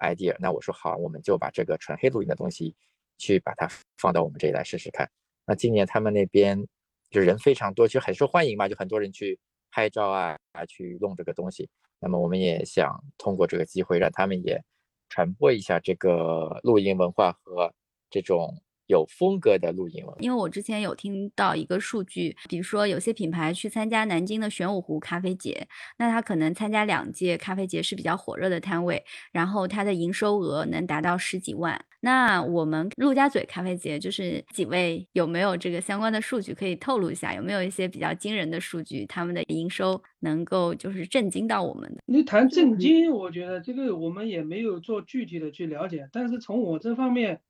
[0.03, 2.75] idea，那我说好，我们就把这个纯黑录音的东西
[3.17, 5.09] 去把它放到我们这里来试试看。
[5.45, 6.67] 那今年他们那边
[7.09, 9.39] 就人非常多，就很受欢迎嘛，就很多人去
[9.71, 10.37] 拍照啊，
[10.67, 11.69] 去弄这个东西。
[11.99, 14.61] 那么我们也想通过这个机会让他们也。
[15.09, 17.71] 传播一下这个露营文化和
[18.09, 20.15] 这种有风格的露营了。
[20.19, 25.67] 因为我之前有听到一个数据，比如说有些品牌去参加南京的玄武湖咖啡节，
[25.97, 31.83] 那他可能参加两届咖啡节是比较火热的摊位，然后它的营收额能达到十几万。
[32.01, 37.33] 那我们陆家嘴咖啡节就是几位有没有这个相关的数据可以透露一下？
[37.33, 39.05] 有没有一些比较惊人的数据？
[39.05, 40.01] 他们的营收？
[40.19, 42.01] 能够就是震惊到我们的。
[42.05, 47.41] 你谈震惊，我觉得这个我们也没有做具体的去了解，但是从我这方面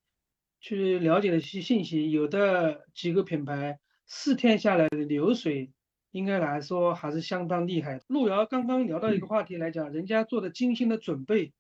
[0.64, 5.74] 去了解了一些信息，有的几个品牌四天下来的流水，
[6.12, 8.00] 应该来说还是相当厉害。
[8.08, 11.52] 路遥刚刚聊到一个话题来讲，人家做的精心的准备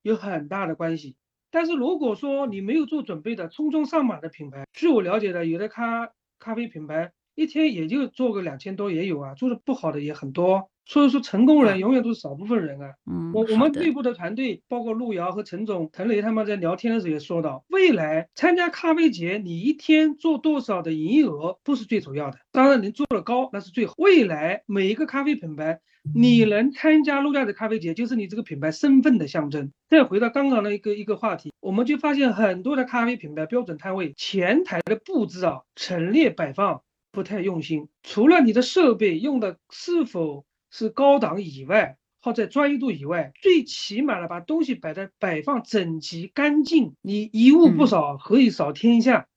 [0.00, 1.16] 有很大的关系。
[1.50, 7.12] 但是如果说你没有做准备的匆匆上马的品牌，据我了解的，有的咖咖啡品牌。
[7.34, 12.92] 一天也就做个两千多也有啊，做的不好的也很多，所以说成功人永远都是少部分人啊。
[13.10, 23.94] 嗯，我我们内部的团队，包括路遥和陈总、陈雷他们在聊天的时候也说到，未来参加咖啡节，你一天做多少的营业额不是最主要的，当然能做得高那是最好。
[23.96, 25.80] 未来每一个咖啡品牌，
[26.14, 29.72] 你能参加陆家嘴咖啡节，就是你这个品牌身份的象征。
[29.88, 36.82] 再回到刚刚的一个一个话题，我们就发现很多的咖啡品牌标准摊位前台的布置啊，陈列摆放。
[37.14, 49.28] 不太用心，除了你的设备用的是否是高档以外，或在专业度以外，最起码的把东西摆在摆放整齐干净，你一物不少，何以扫天下？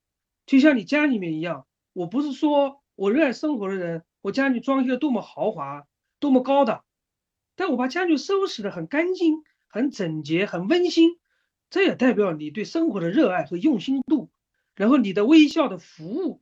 [0.46, 5.86] 就像你家里面一样，我不是说我热爱生活的人，我家里装修的多么豪华，
[6.20, 6.86] 多么高档，
[7.56, 11.18] 但我把家具收拾的很干净、很整洁、很温馨，
[11.70, 14.30] 这也代表你对生活的热爱和用心度。
[14.76, 16.42] 然后你的微笑的服务，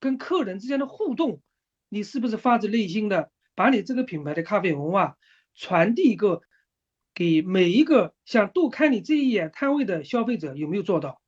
[0.00, 1.40] 跟客人之间的互动，
[1.88, 5.18] 你是不是发自内心的把你这个品牌的咖啡文化
[5.52, 6.42] 传递一个
[7.12, 10.54] 给每一个想多看你这一眼摊位的消费者？
[10.54, 11.20] 有没有做到？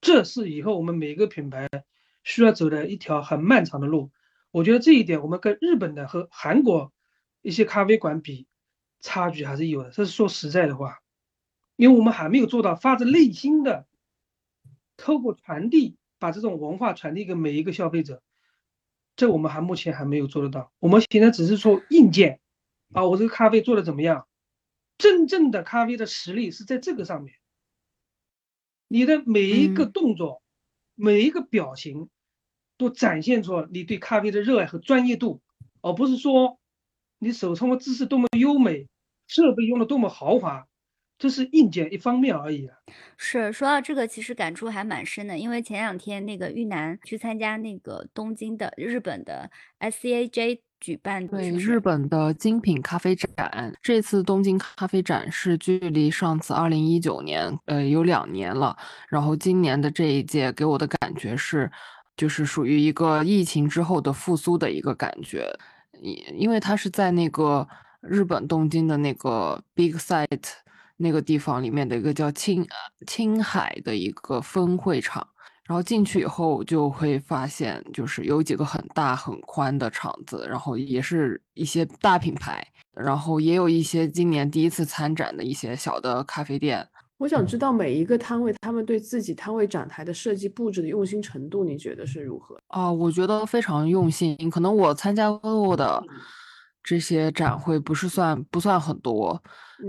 [0.00, 1.68] 这是以后我们每个品牌
[2.22, 4.12] 需要走的一条很漫长的路。
[4.52, 6.92] 我觉得这一点我们跟日本的和韩国
[7.42, 8.46] 一些咖啡馆比，
[9.00, 9.90] 差距还是有的。
[9.90, 11.00] 这是说实在的话，
[11.74, 13.88] 因为我们还没有做到发自内心的。
[14.96, 18.22] 透过传递，把这种文化传递给每一个消费者，
[19.20, 20.72] 这我们还目前还没有做得到。
[20.78, 22.40] 我们现在只是说硬件，
[22.94, 24.26] 啊，我这个咖啡做的怎么样？
[24.96, 27.34] 真正的咖啡的实力是在这个上面。
[28.88, 30.42] 你的每一个动作，
[30.94, 32.08] 每一个表情，
[32.78, 35.42] 都展现出你对咖啡的热爱和专业度，
[35.82, 36.58] 而不是说
[37.18, 38.88] 你手冲的姿势多么优美，
[39.26, 40.66] 设备用的多么豪华。
[41.20, 42.74] 这是硬件一方面而已啊。
[43.18, 49.50] 是说到这个，其实感触还蛮深的，因为前两天那个玉南去参加那个东京的日本的
[49.80, 53.76] SCAJ 举办的，对日本的精品咖啡展。
[53.82, 58.74] 这次东京咖啡展是距离上次二零一九年，呃，有两年了。
[59.10, 61.70] 然后今年的这一届给我的感觉是，
[62.16, 65.46] 就是属于一个疫情之后的复苏的一个感觉，
[66.00, 67.68] 因因为它是在那个
[68.00, 70.54] 日本东京的那个 Big Site。
[71.02, 72.66] 那个地方里面的一个叫青
[73.06, 75.26] 青海的一个分会场，
[75.64, 82.62] 然后进去以后就会发现，就是有几个很大很宽的场子，然后也是一些大品牌，
[82.94, 86.86] 然后也有一些今年第一次参展的一些小的咖啡店。
[87.16, 92.58] 我想知道每一个摊位他们对自己摊位展台的设计布置的用心程度，你觉得是如何？
[92.68, 94.36] 啊，我觉得非常用心。
[94.50, 96.02] 可能我参加过的
[96.82, 99.42] 这些展会不是算不算很多。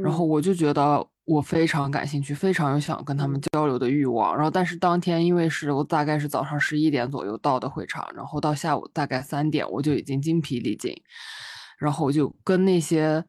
[0.04, 4.36] 然后我就觉得我非常感兴趣，非常有想跟他们交流的欲望。
[4.36, 10.94] 然后，但是当天因为是我大概是早上十一点左右到的会场，然后到下午大概三点我就已经精疲力尽，
[11.78, 13.24] 然后我就跟那些。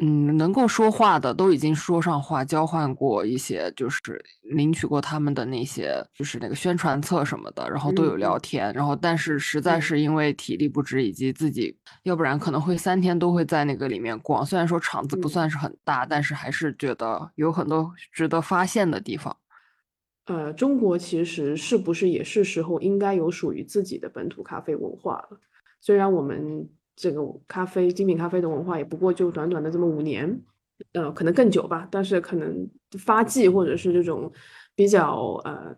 [0.00, 8.72] 嗯，能够说话的都已经说上话，交换过一些，就是领取过他们的那些，就是那个宣传册什么的，然后都有聊天。
[8.74, 14.46] 然后，但是实在是因为体力不支，以及自己，要不然可能会三天都会在那个里面逛。
[14.46, 19.36] 虽然说场子不算是很大，但是还是觉得有很多值得发现的地方。
[20.26, 25.40] 呃，中国其实是不是也是时候应该有属于自己的本土咖啡文化了？
[25.80, 26.68] 虽然我们。
[27.00, 30.40] 这个咖啡精品咖啡的文化也不过就短短的这么五年，
[30.94, 31.86] 呃，可能更久吧。
[31.92, 32.68] 但是可能
[32.98, 34.30] 发迹或者是这种
[34.74, 35.72] 比较呃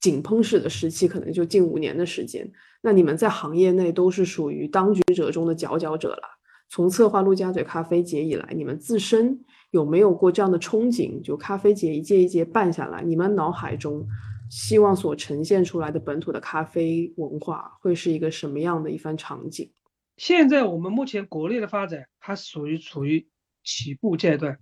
[0.00, 2.50] 井喷式的时期，可能就近五年的时间。
[2.80, 6.22] 那你们在行业内都是属于当局者中的佼佼者了。
[6.70, 9.38] 从策划陆家嘴咖啡节以来，你们自身
[9.72, 11.20] 有没有过这样的憧憬？
[11.22, 14.06] 就咖啡节一届一届办下来，你们脑海中
[14.48, 19.70] 希望所呈现出来的本土的咖啡文化会是一个什么样的一番场景？
[20.16, 23.28] 现在我们目前国内的发展还属于处于
[23.62, 24.58] 起步阶段，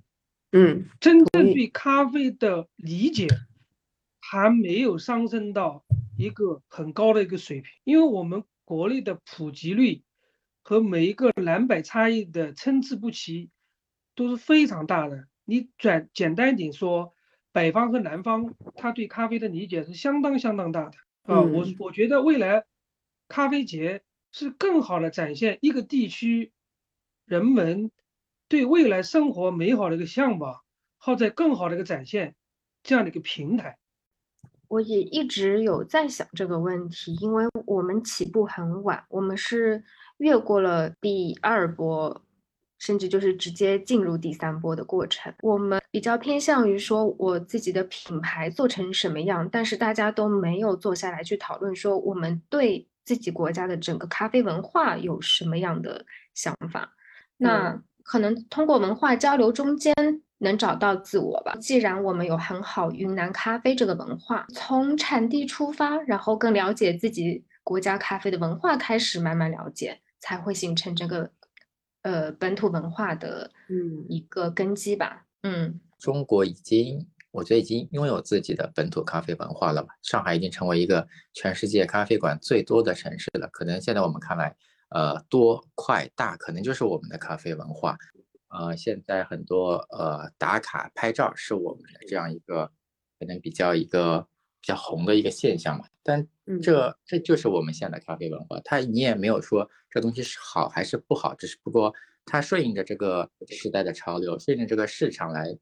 [0.51, 3.29] 嗯，真正对咖啡的理解
[4.21, 5.85] 还没有上升到
[6.19, 10.03] 一个很高的一个水平，因为我们国内的普及率
[10.63, 13.51] 和每一个南北差异的参差不齐
[14.17, 15.29] 都是非常大的。
[15.45, 17.15] 你转简单一点说，
[17.53, 20.99] 北方和南方他对咖啡的理解是相当相当大的
[21.33, 21.43] 啊。
[21.43, 22.65] 我我觉得未来
[23.29, 24.03] 咖啡节。
[24.37, 26.51] 是更好的展现一个地区
[27.25, 27.93] 人们
[28.49, 30.61] 对未来生活美好的一个向往，
[30.99, 32.35] 或者更好的一个展现
[32.83, 33.79] 这样的一个平台。
[34.67, 39.85] 我也一直有在想这个问题，因为我们起步很晚，我们是
[40.17, 42.21] 越过了第二波，
[42.81, 45.33] 甚至就是直接进入第三波的过程。
[45.43, 52.89] 我们比较偏向于说我自己的品牌做成什么样，但是大家都没有坐下来去讨论说我们对。
[53.05, 56.05] 自己国家的整个咖啡文化有什么样的
[56.35, 56.93] 想法？
[57.37, 59.95] 那可能通过文化交流中间
[60.39, 61.55] 能找到自我吧。
[61.61, 71.31] 既然我们有很好云南咖啡这个文化，从产地出发，然后更了解自己国家咖啡的文化，开始慢慢了解，才会形成这个
[72.03, 75.27] 呃本土文化的嗯一个根基吧。
[75.43, 77.07] 嗯，中国已经。
[77.35, 79.89] 我觉得已经拥有自己的本土咖啡文化了嘛？
[80.03, 83.49] 上海已经成为一个全世界咖啡馆最多的城市了。
[83.49, 84.55] 可能现在我们看来，
[84.91, 87.99] 呃，多快大，可能就是我们的咖啡文化。
[88.51, 92.71] 呃，现在很多呃打卡拍照是我们的这样一个
[93.19, 94.21] 可能比较一个
[94.61, 95.85] 比较红的一个现象嘛。
[96.05, 96.25] 但
[96.63, 101.93] 这这就是我们现在的咖啡文化，它你也没有说这东西是好还是不好，只是不过
[102.25, 105.59] 它顺应着这个时代的潮流，顺应着这个市场来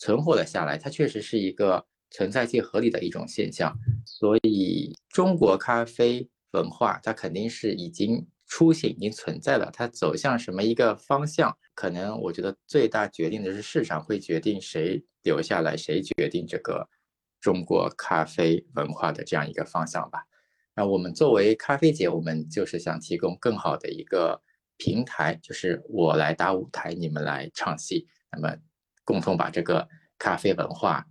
[0.00, 0.76] 存活了下来。
[0.76, 3.72] 它确实是一个存在即合理的一种现象。
[4.04, 9.70] 所以中国咖啡文化它肯定是已经出现、已经存在了。
[9.72, 16.88] 它走向什么一个方向，可能我觉得最大决定的是市场会决定谁留下来，谁决定这个。
[17.42, 20.26] 中国咖啡文化的这样一个方向吧。
[20.76, 24.42] 那我们作为咖啡节，我们就是想提供更好的一个
[24.76, 28.54] 平台，就是我来搭舞台，你们来唱戏，那么
[29.10, 29.88] 共同把这个
[30.18, 31.04] 咖啡文化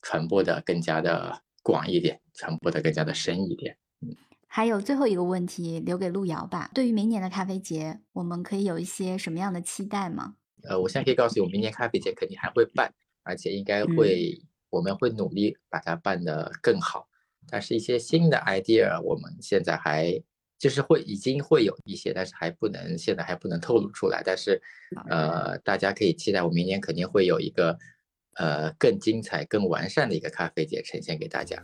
[0.00, 3.76] 传播的更加的广一点，传播的更加的深一点。
[4.00, 4.16] 嗯，
[4.46, 6.70] 还有最后一个问题留给路遥吧。
[6.72, 10.36] 对于明年的咖啡节，我们可以有一些什么样的期待吗？
[10.62, 14.40] 呃，我现在可以告诉你，我明年咖啡节肯定还会办，而且应该会。
[14.70, 17.06] 我们会努力把它办得更好，
[17.48, 20.20] 但是一些新的 idea，我们现在还
[20.64, 24.22] 就是会已经会有一些，但是还不能现在还不能透露出来。
[24.24, 24.58] 但是，
[25.10, 27.76] 呃，大家可以期待，我明年肯定会有一个
[28.36, 31.62] 呃更精彩、更完善的一个咖啡节呈现给大家。